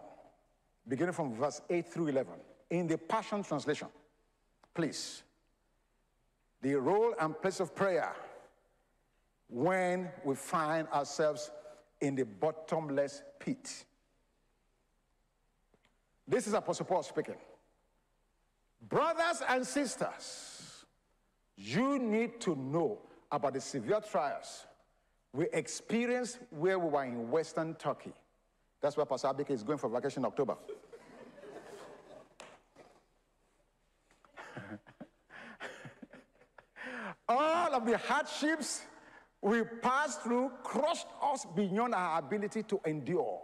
[0.87, 2.33] beginning from verse 8 through 11,
[2.69, 3.89] in the Passion Translation.
[4.73, 5.23] Please.
[6.61, 8.15] The role and place of prayer
[9.49, 11.51] when we find ourselves
[11.99, 13.83] in the bottomless pit.
[16.27, 17.35] This is Apostle Paul speaking.
[18.87, 20.85] Brothers and sisters,
[21.55, 22.99] you need to know
[23.31, 24.65] about the severe trials
[25.33, 28.13] we experienced where we were in Western Turkey.
[28.81, 30.55] That's where Pastor Abike is going for vacation in October.
[37.27, 38.83] All of the hardships
[39.41, 43.41] we passed through crushed us beyond our ability to endure.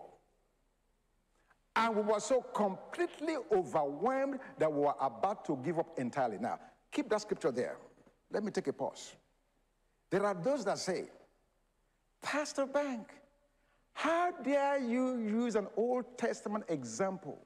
[1.80, 6.38] And we were so completely overwhelmed that we were about to give up entirely.
[6.38, 6.60] Now,
[6.92, 7.78] keep that scripture there.
[8.30, 9.16] Let me take a pause.
[10.10, 11.06] There are those that say,
[12.22, 13.08] Pastor Bank,
[13.94, 17.40] how dare you use an Old Testament example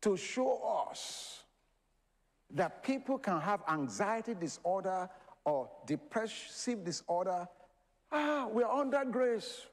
[0.00, 1.42] to show us
[2.52, 5.10] that people can have anxiety disorder
[5.44, 7.48] or depressive disorder?
[8.12, 9.66] Ah, we're under grace.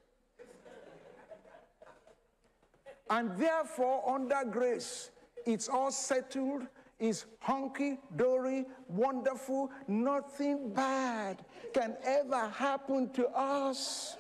[3.10, 5.12] And therefore, under grace,
[5.46, 6.64] it's all settled,
[7.00, 14.18] it's hunky dory, wonderful, nothing bad can ever happen to us.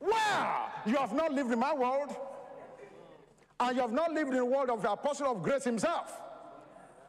[0.00, 2.14] Well, you have not lived in my world,
[3.60, 6.20] and you have not lived in the world of the apostle of grace himself,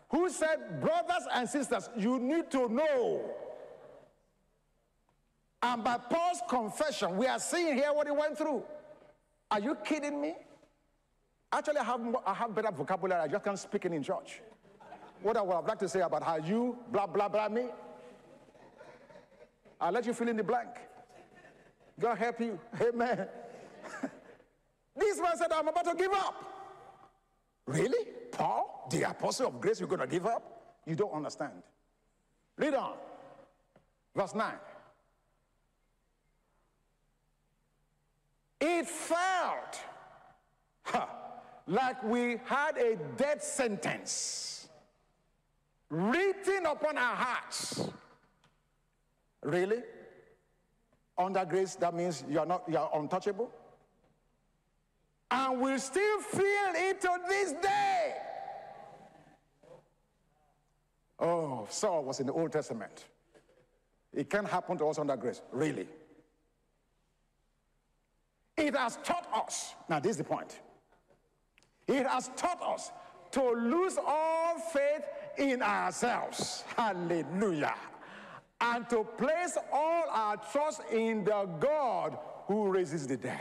[0.10, 3.36] who said, Brothers and sisters, you need to know.
[5.62, 8.64] And by Paul's confession, we are seeing here what he went through.
[9.50, 10.36] Are you kidding me?
[11.52, 13.22] Actually, I have, more, I have better vocabulary.
[13.22, 14.42] I just can't speak it in church.
[15.22, 17.68] What I would have liked to say about how you, blah, blah, blah, me.
[19.80, 20.70] I'll let you fill in the blank.
[22.00, 22.60] God help you.
[22.82, 23.28] Amen.
[24.96, 26.36] this man said, I'm about to give up.
[27.66, 28.08] Really?
[28.32, 30.76] Paul, the apostle of grace, you're going to give up?
[30.86, 31.64] You don't understand.
[32.58, 32.94] Read on.
[34.16, 34.54] Verse 9.
[38.60, 39.80] It felt
[40.84, 41.06] huh,
[41.68, 44.68] like we had a death sentence
[45.90, 47.90] written upon our hearts.
[49.44, 49.84] Really?
[51.18, 53.52] Under grace, that means you're not you're untouchable.
[55.30, 58.16] And we still feel it to this day.
[61.20, 63.06] Oh, Saul was in the Old Testament.
[64.14, 65.88] It can happen to us under grace, really.
[68.58, 70.60] It has taught us, now this is the point.
[71.88, 72.92] It has taught us
[73.32, 75.04] to lose all faith
[75.38, 76.64] in ourselves.
[76.76, 77.76] Hallelujah
[78.60, 83.40] and to place all our trust in the God who raises the dead.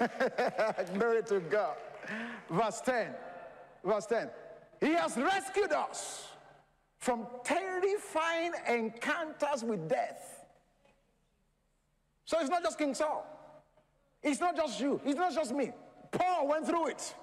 [0.94, 1.76] Glory to God.
[2.50, 3.14] Verse 10.
[3.84, 4.30] Verse 10.
[4.80, 6.28] He has rescued us
[6.98, 10.44] from terrifying encounters with death.
[12.24, 13.26] So it's not just King Saul.
[14.22, 15.72] It's not just you, it's not just me.
[16.10, 17.14] Paul went through it.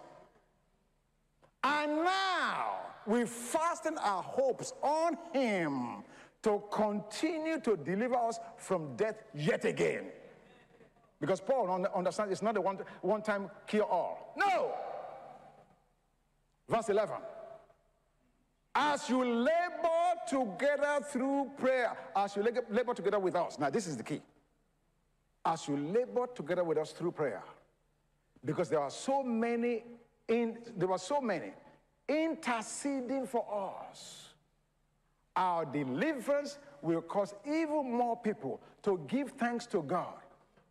[1.63, 6.03] And now we fasten our hopes on him
[6.43, 10.05] to continue to deliver us from death yet again.
[11.19, 14.33] Because Paul understands it's not a one, one time cure all.
[14.37, 14.73] No!
[16.69, 17.15] Verse 11.
[18.75, 23.57] As you labor together through prayer, as you labor together with us.
[23.57, 24.21] Now, this is the key.
[25.47, 27.41] As you labor together with us through prayer,
[28.43, 29.85] because there are so many,
[30.27, 31.53] in, there were so many
[32.09, 33.45] interceding for
[33.81, 34.33] us.
[35.37, 40.15] Our deliverance will cause even more people to give thanks to God.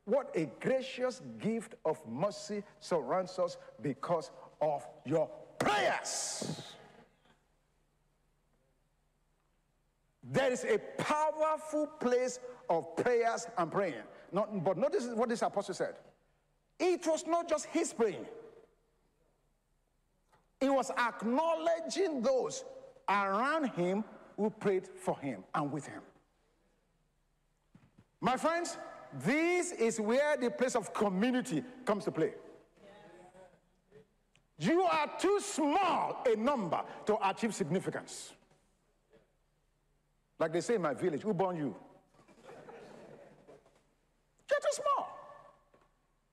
[0.04, 6.60] What a gracious gift of mercy surrounds us because of your prayers.
[10.22, 14.04] There is a powerful place of prayers and praying.
[14.32, 15.94] Not, but notice what this apostle said.
[16.78, 18.26] It was not just his praying.
[20.60, 22.64] He was acknowledging those
[23.08, 24.04] around him
[24.36, 26.02] who prayed for him and with him.
[28.20, 28.78] My friends,
[29.24, 32.34] this is where the place of community comes to play.
[34.58, 38.32] You are too small a number to achieve significance.
[40.38, 41.74] Like they say in my village, who born you?
[44.50, 45.12] You're too small.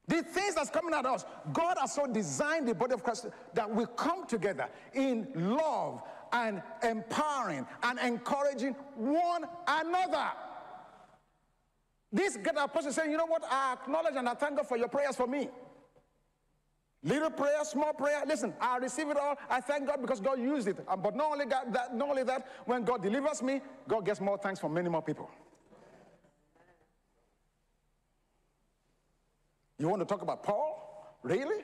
[0.07, 3.73] The things that's coming at us, God has so designed the body of Christ that
[3.73, 6.01] we come together in love
[6.33, 10.31] and empowering and encouraging one another.
[12.11, 13.43] This great apostle saying, you know what?
[13.49, 15.49] I acknowledge and I thank God for your prayers for me.
[17.05, 18.23] Little prayer, small prayer.
[18.25, 19.35] Listen, I receive it all.
[19.49, 20.77] I thank God because God used it.
[20.85, 24.59] But not only that, not only that, when God delivers me, God gets more thanks
[24.59, 25.29] from many more people.
[29.77, 31.17] You want to talk about Paul?
[31.23, 31.63] Really?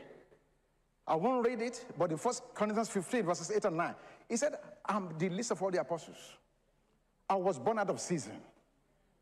[1.08, 3.96] I won't read it, but in 1 Corinthians 15, verses 8 and 9,
[4.28, 4.56] he said,
[4.86, 6.18] I'm the least of all the apostles.
[7.30, 8.38] I was born out of season.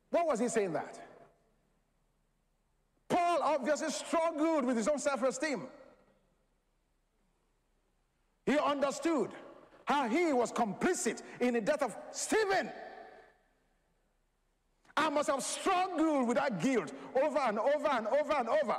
[0.10, 1.00] What was he saying that?
[3.10, 5.64] Paul obviously struggled with his own self esteem.
[8.46, 9.30] He understood
[9.86, 12.70] how he was complicit in the death of Stephen.
[14.98, 18.78] I must have struggled with that guilt over and over and over and over.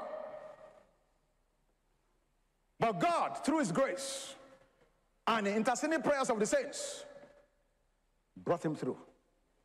[2.80, 4.34] But God, through His grace
[5.26, 7.04] and the interceding prayers of the saints,
[8.36, 8.96] brought him through.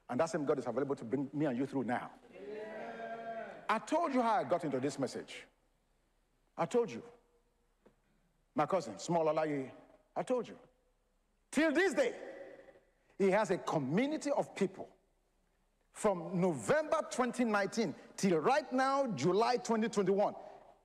[0.10, 2.12] And that same God is available to bring me and you through now.
[3.70, 5.46] I told you how I got into this message.
[6.58, 7.02] I told you.
[8.56, 9.72] My cousin, Small Alaye,
[10.16, 10.56] I told you.
[11.50, 12.14] Till this day,
[13.18, 14.88] he has a community of people
[15.94, 20.34] from November 2019 till right now, July 2021.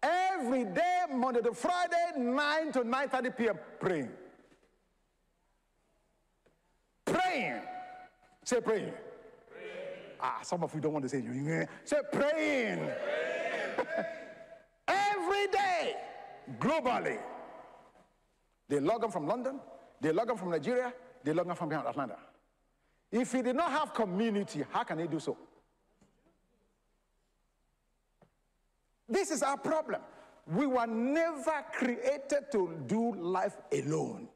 [0.03, 4.11] Every day, Monday to Friday, 9 to 9.30 p.m., praying.
[7.05, 7.61] Praying.
[8.45, 8.93] Say praying.
[10.21, 11.67] Ah, some of you don't want to say you.
[11.85, 12.79] Say praying.
[12.79, 12.91] praying.
[14.89, 15.95] Every day,
[16.59, 17.19] globally.
[18.69, 19.61] They log on from London,
[20.01, 20.93] they log on from Nigeria,
[21.25, 22.17] they log on from behind Atlanta.
[23.11, 25.37] If he did not have community, how can he do so?
[29.09, 30.03] This is our problem.
[30.47, 34.29] We were never created to do life alone.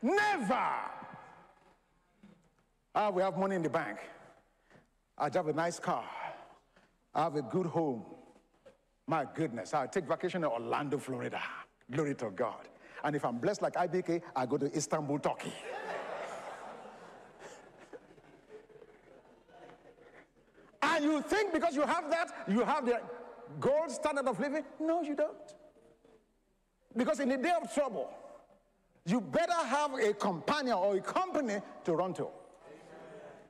[0.00, 0.68] Never.
[2.94, 3.98] Ah, we have money in the bank.
[5.18, 6.04] I have a nice car.
[7.14, 8.04] I have a good home.
[9.06, 11.40] My goodness, I take vacation in Orlando, Florida.
[11.90, 12.68] Glory to God.
[13.02, 15.52] And if I'm blessed like IBK, I go to Istanbul, Turkey.
[20.82, 23.00] and you think because you have that, you have the
[23.60, 24.64] gold standard of living?
[24.80, 25.54] No, you don't.
[26.96, 28.10] Because in the day of trouble,
[29.06, 32.28] you better have a companion or a company to run to.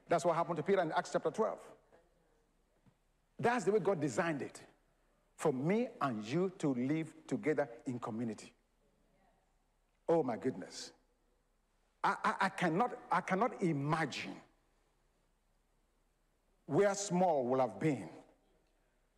[0.08, 1.58] That's what happened to Peter in Acts chapter 12.
[3.38, 4.60] That's the way God designed it
[5.36, 8.52] for me and you to live together in community.
[10.08, 10.92] Oh my goodness.
[12.02, 14.36] I, I, I, cannot, I cannot imagine
[16.66, 18.08] where small will have been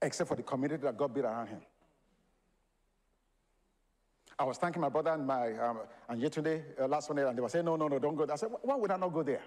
[0.02, 1.60] except for the community that God built around him.
[4.38, 5.78] I was thanking my brother and my um,
[6.08, 8.34] and yesterday, uh, last Sunday, and they were saying, "No, no, no, don't go." There.
[8.34, 9.42] I said, "Why would I not go there?"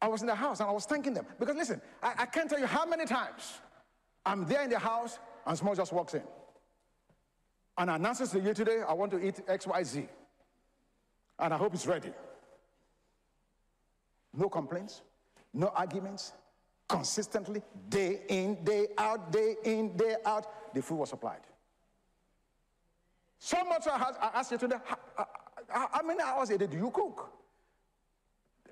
[0.00, 2.48] I was in the house and I was thanking them because listen, I, I can't
[2.50, 3.60] tell you how many times
[4.26, 6.22] I'm there in the house and Small just walks in
[7.78, 10.08] and announces to you today, I want to eat X, Y, Z,
[11.38, 12.12] and I hope it's ready.
[14.34, 15.02] No complaints,
[15.52, 16.32] no arguments,
[16.88, 21.40] consistently, day in, day out, day in, day out, the food was supplied.
[23.38, 25.24] So much I asked you today, how, uh,
[25.74, 27.30] uh, how many hours a day do you cook?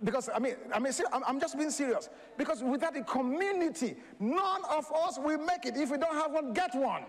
[0.03, 2.09] Because I mean, I mean, I'm just being serious.
[2.39, 5.76] Because without a community, none of us will make it.
[5.76, 7.03] If we don't have one, get one.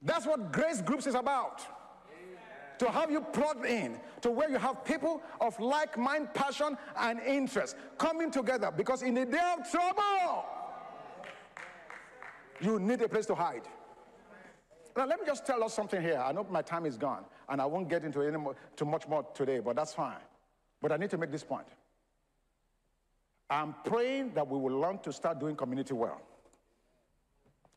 [0.00, 1.60] That's what grace groups is about.
[2.80, 7.20] To have you plugged in to where you have people of like mind, passion, and
[7.20, 8.72] interest coming together.
[8.74, 10.46] Because in the day of trouble,
[12.58, 13.68] you need a place to hide.
[14.96, 16.24] Now, let me just tell us something here.
[16.24, 19.06] I know my time is gone, and I won't get into any more, too much
[19.06, 20.24] more today, but that's fine.
[20.80, 21.66] But I need to make this point.
[23.50, 26.22] I'm praying that we will learn to start doing community well.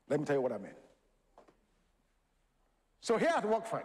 [0.08, 0.72] Let me tell you what I mean.
[3.02, 3.84] So here at WOCFAN,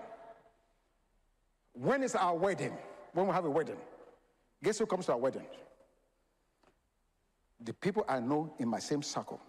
[1.81, 2.77] when is our wedding?
[3.13, 3.79] When we have a wedding,
[4.63, 5.47] guess who comes to our wedding?
[7.61, 9.41] The people I know in my same circle.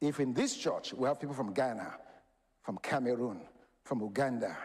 [0.00, 1.94] If in this church we have people from Ghana,
[2.62, 3.40] from Cameroon,
[3.84, 4.56] from Uganda,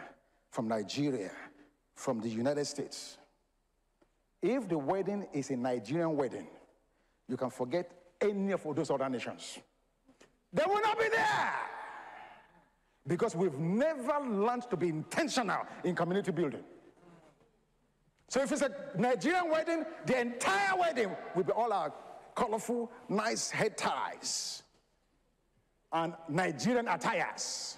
[0.51, 1.31] from Nigeria,
[1.95, 3.17] from the United States,
[4.41, 6.47] if the wedding is a Nigerian wedding,
[7.27, 7.91] you can forget
[8.21, 9.59] any of those other nations.
[10.51, 11.53] They will not be there.
[13.09, 16.63] Because we've never learned to be intentional in community building.
[18.27, 21.91] So if it's a Nigerian wedding, the entire wedding will be all our
[22.35, 24.61] colorful, nice head ties
[25.91, 27.77] and Nigerian attires.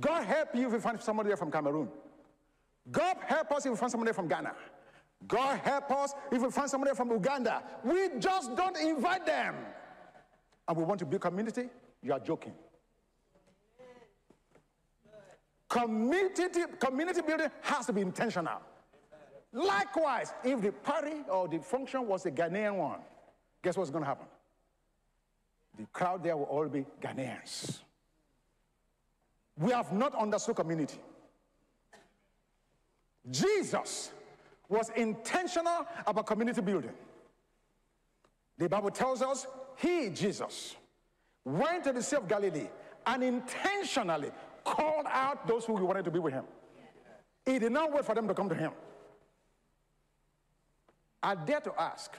[0.00, 1.90] God help you if you find somebody there from Cameroon.
[2.90, 4.54] God help us if we find somebody from Ghana.
[5.28, 7.62] God help us if we find somebody from Uganda.
[7.84, 9.56] We just don't invite them.
[10.66, 11.68] And we want to build community?
[12.02, 12.54] You are joking.
[15.72, 18.60] Community, community building has to be intentional.
[19.54, 22.98] Likewise, if the party or the function was a Ghanaian one,
[23.62, 24.26] guess what's going to happen?
[25.78, 27.80] The crowd there will all be Ghanaians.
[29.56, 30.98] We have not understood community.
[33.30, 34.12] Jesus
[34.68, 36.92] was intentional about community building.
[38.58, 39.46] The Bible tells us
[39.76, 40.76] he, Jesus,
[41.46, 42.68] went to the Sea of Galilee
[43.06, 44.32] and intentionally
[44.64, 46.44] called out those who wanted to be with him.
[47.44, 48.72] He did not wait for them to come to him.
[51.22, 52.16] I dare to ask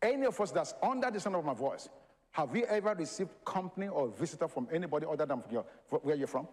[0.00, 1.88] any of us that's under the sound of my voice,
[2.32, 6.48] have you ever received company or visitor from anybody other than your, where you're from?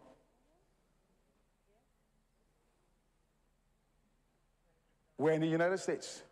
[5.17, 6.23] We're in the United States.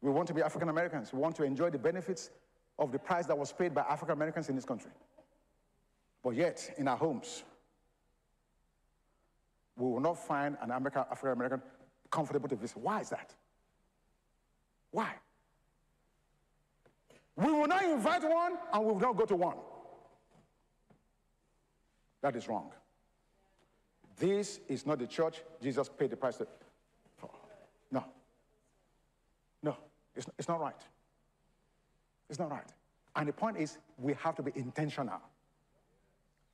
[0.00, 1.12] We want to be African Americans.
[1.12, 2.30] We want to enjoy the benefits
[2.78, 4.90] of the price that was paid by African Americans in this country.
[6.24, 7.44] But yet, in our homes,
[9.76, 11.62] we will not find an African American
[12.10, 12.78] comfortable to visit.
[12.78, 13.34] Why is that?
[14.90, 15.12] Why?
[17.36, 19.56] We will not invite one and we will not go to one.
[22.22, 22.70] That is wrong.
[24.16, 26.40] This is not the church Jesus paid the price
[27.18, 27.30] for.
[27.90, 28.04] No.
[29.62, 29.76] No,
[30.14, 30.80] it's, it's not right.
[32.30, 32.72] It's not right.
[33.16, 35.20] And the point is, we have to be intentional.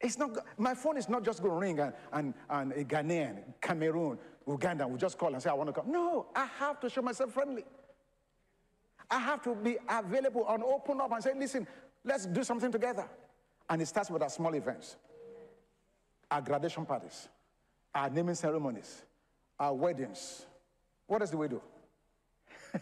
[0.00, 3.42] It's not, my phone is not just going to ring and, and, and a Ghanaian,
[3.60, 5.90] Cameroon, Uganda will just call and say, I want to come.
[5.92, 7.64] No, I have to show myself friendly.
[9.10, 11.66] I have to be available and open up and say, listen,
[12.04, 13.08] let's do something together.
[13.68, 14.96] And it starts with our small events,
[16.30, 17.28] our graduation parties,
[17.94, 19.02] our naming ceremonies,
[19.58, 20.46] our weddings.
[21.06, 21.60] What else do we do?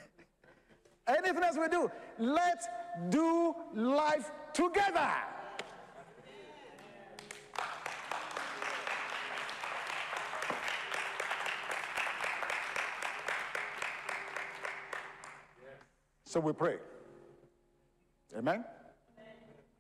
[1.08, 2.68] Anything else we do, let's
[3.08, 5.10] do life together.
[16.28, 16.76] So we pray.
[18.36, 18.62] Amen?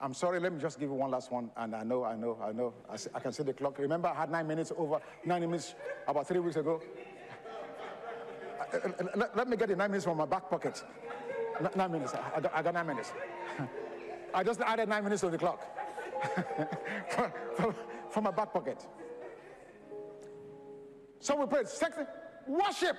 [0.00, 1.50] I'm sorry, let me just give you one last one.
[1.58, 2.72] And I know, I know, I know.
[2.88, 3.78] I, see, I, can see the clock.
[3.78, 5.74] Remember, I had nine minutes over, nine minutes
[6.06, 6.80] about three weeks ago.
[8.60, 10.82] Uh, uh, uh, let, let, me get the nine minutes from my back pocket.
[11.76, 12.14] nine minutes.
[12.14, 13.12] I got, I got, nine minutes.
[14.34, 15.60] I just added nine minutes to the clock
[18.10, 18.86] from my back pocket.
[21.20, 21.64] So we pray.
[21.66, 22.06] Second,
[22.46, 22.96] worship.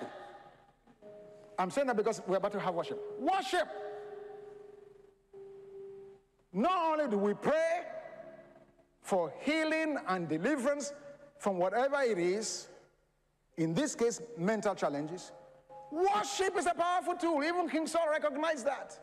[1.60, 2.98] I'm saying that because we're about to have worship.
[3.20, 3.68] Worship!
[6.54, 7.82] Not only do we pray
[9.02, 10.94] for healing and deliverance
[11.38, 12.70] from whatever it is,
[13.58, 15.34] in this case, mental challenges,
[15.92, 17.44] worship is a powerful tool.
[17.44, 18.98] Even King Saul recognized that.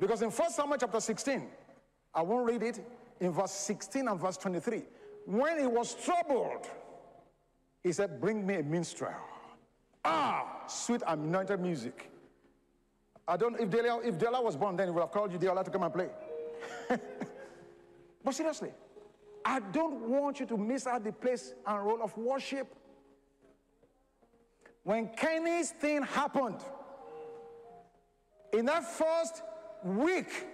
[0.00, 1.46] Because in 1 Samuel chapter 16,
[2.12, 2.84] I won't read it,
[3.20, 4.82] in verse 16 and verse 23,
[5.26, 6.66] when he was troubled,
[7.84, 9.14] he said, Bring me a minstrel
[10.04, 12.10] Ah, sweet anointed music.
[13.26, 15.64] I don't if Delia, if Delia was born then, he would have called you Delia
[15.64, 16.08] to come and play.
[18.24, 18.70] but seriously,
[19.44, 22.74] I don't want you to miss out the place and role of worship.
[24.82, 26.60] When Kenny's thing happened,
[28.52, 29.42] in that first
[29.82, 30.46] week,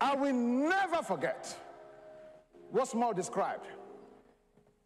[0.00, 1.54] I will never forget
[2.70, 3.66] what's more described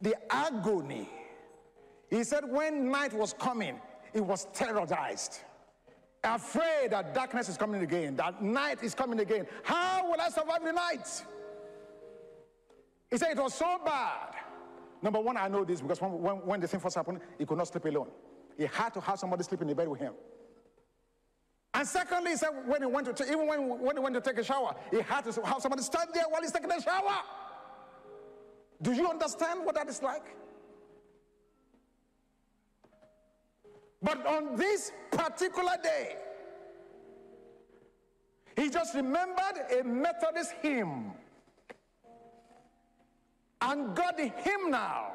[0.01, 1.09] the agony.
[2.13, 3.81] He said, when night was coming,
[4.13, 5.39] he was terrorized,
[6.23, 9.47] afraid that darkness is coming again, that night is coming again.
[9.63, 11.25] How will I survive the night?
[13.11, 14.35] He said it was so bad.
[15.01, 17.57] Number one, I know this because when, when, when the thing first happened, he could
[17.57, 18.09] not sleep alone.
[18.59, 20.13] He had to have somebody sleep in the bed with him.
[21.73, 24.37] And secondly, he said when he went to even when, when he went to take
[24.37, 27.23] a shower, he had to have somebody stand there while he's taking a shower.
[28.83, 30.37] Do you understand what that is like?
[34.03, 36.17] But on this particular day,
[38.57, 41.13] he just remembered a Methodist hymn
[43.61, 45.13] and got the hymn now.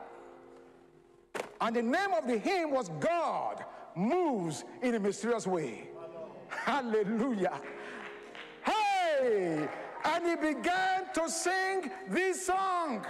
[1.60, 3.64] And the name of the hymn was God
[3.96, 5.90] Moves in a Mysterious Way.
[6.50, 7.60] Hallelujah.
[8.64, 9.68] Hey!
[10.06, 13.06] And he began to sing this song.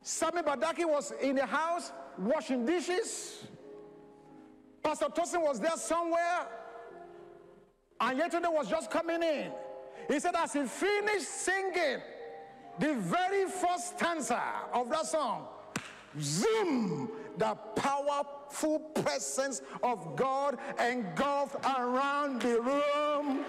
[0.00, 3.44] Sami Badaki was in the house washing dishes.
[4.86, 6.46] Pastor Tosin was there somewhere.
[8.00, 9.50] And yesterday was just coming in.
[10.06, 11.98] He said, as he finished singing
[12.78, 14.40] the very first stanza
[14.72, 15.48] of that song,
[16.20, 23.44] zoom, the powerful presence of God engulfed around the room.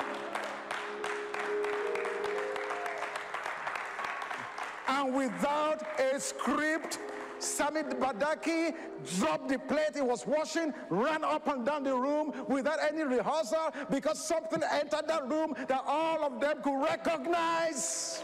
[4.87, 6.97] And without a script,
[7.39, 8.73] Sami Badaki
[9.17, 13.71] dropped the plate he was washing, ran up and down the room without any rehearsal
[13.89, 18.23] because something entered that room that all of them could recognize.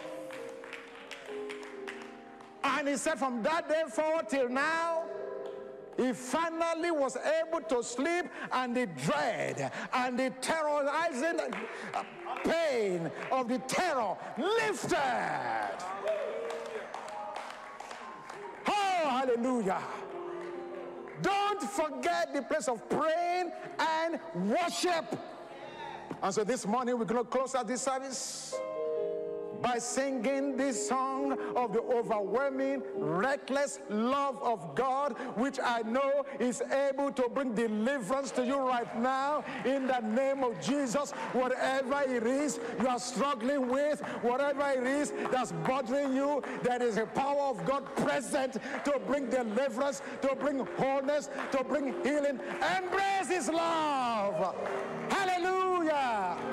[2.64, 5.04] And he said, from that day forward till now,
[5.98, 11.40] he finally was able to sleep, and the dread and the terrorizing
[12.44, 14.98] pain of the terror lifted.
[19.24, 19.82] Hallelujah.
[21.22, 25.06] Don't forget the place of praying and worship.
[26.22, 28.56] And so this morning we're going to close out this service
[29.64, 36.62] by singing this song of the overwhelming, reckless love of God, which I know is
[36.62, 41.12] able to bring deliverance to you right now in the name of Jesus.
[41.32, 46.98] Whatever it is you are struggling with, whatever it is that's bothering you, there is
[46.98, 52.38] a power of God present to bring deliverance, to bring wholeness, to bring healing.
[52.78, 54.56] Embrace His love.
[55.10, 56.53] Hallelujah.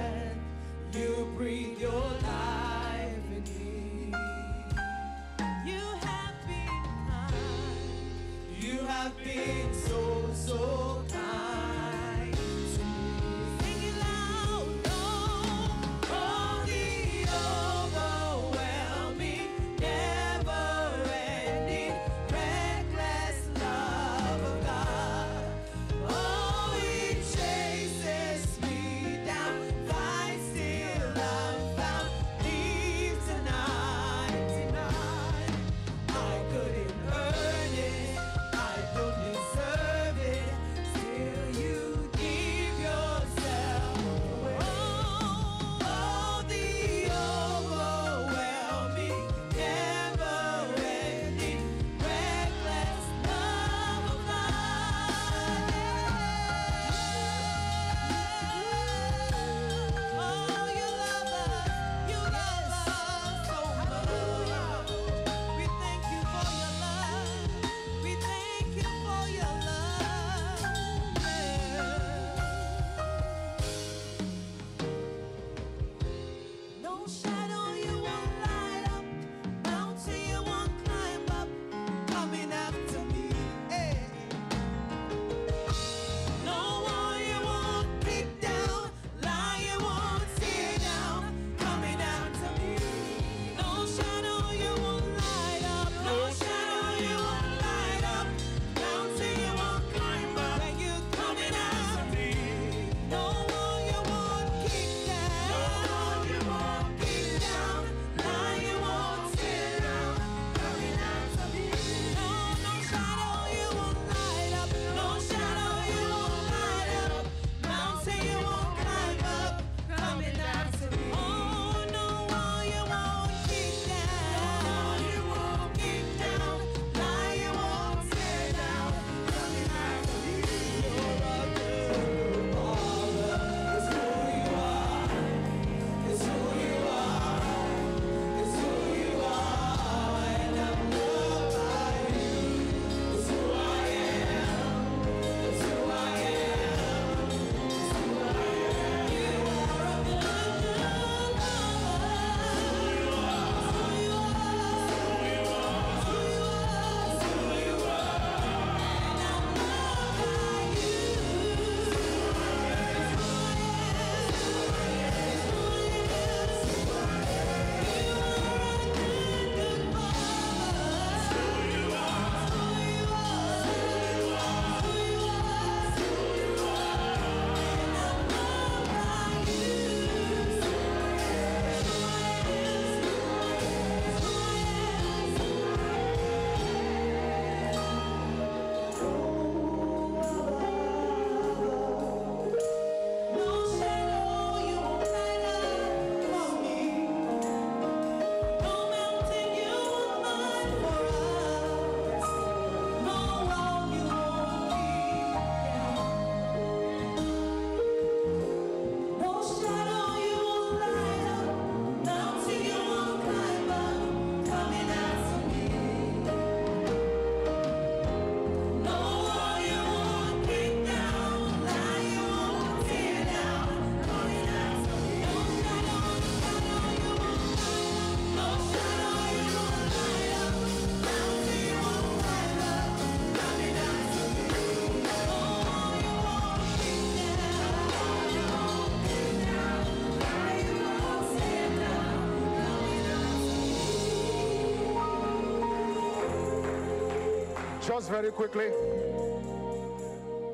[248.01, 248.71] Just very quickly,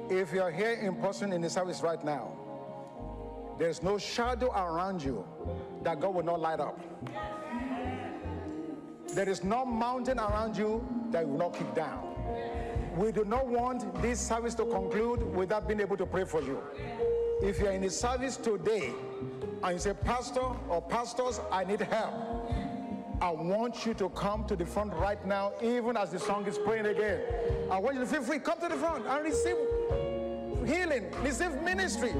[0.09, 2.33] if you're here in person in the service right now,
[3.57, 5.25] there's no shadow around you
[5.81, 6.77] that God will not light up.
[9.13, 12.03] There is no mountain around you that will not kick down.
[12.97, 16.61] We do not want this service to conclude without being able to pray for you.
[17.41, 18.91] If you're in the service today
[19.63, 22.51] and you say, Pastor or pastors, I need help,
[23.19, 26.57] I want you to come to the front right now, even as the song is
[26.59, 27.19] playing again.
[27.71, 28.37] I want you to feel free.
[28.37, 29.55] Come to the front and receive
[30.67, 32.13] healing, receive ministry.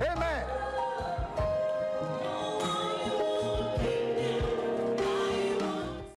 [0.00, 0.55] Amen.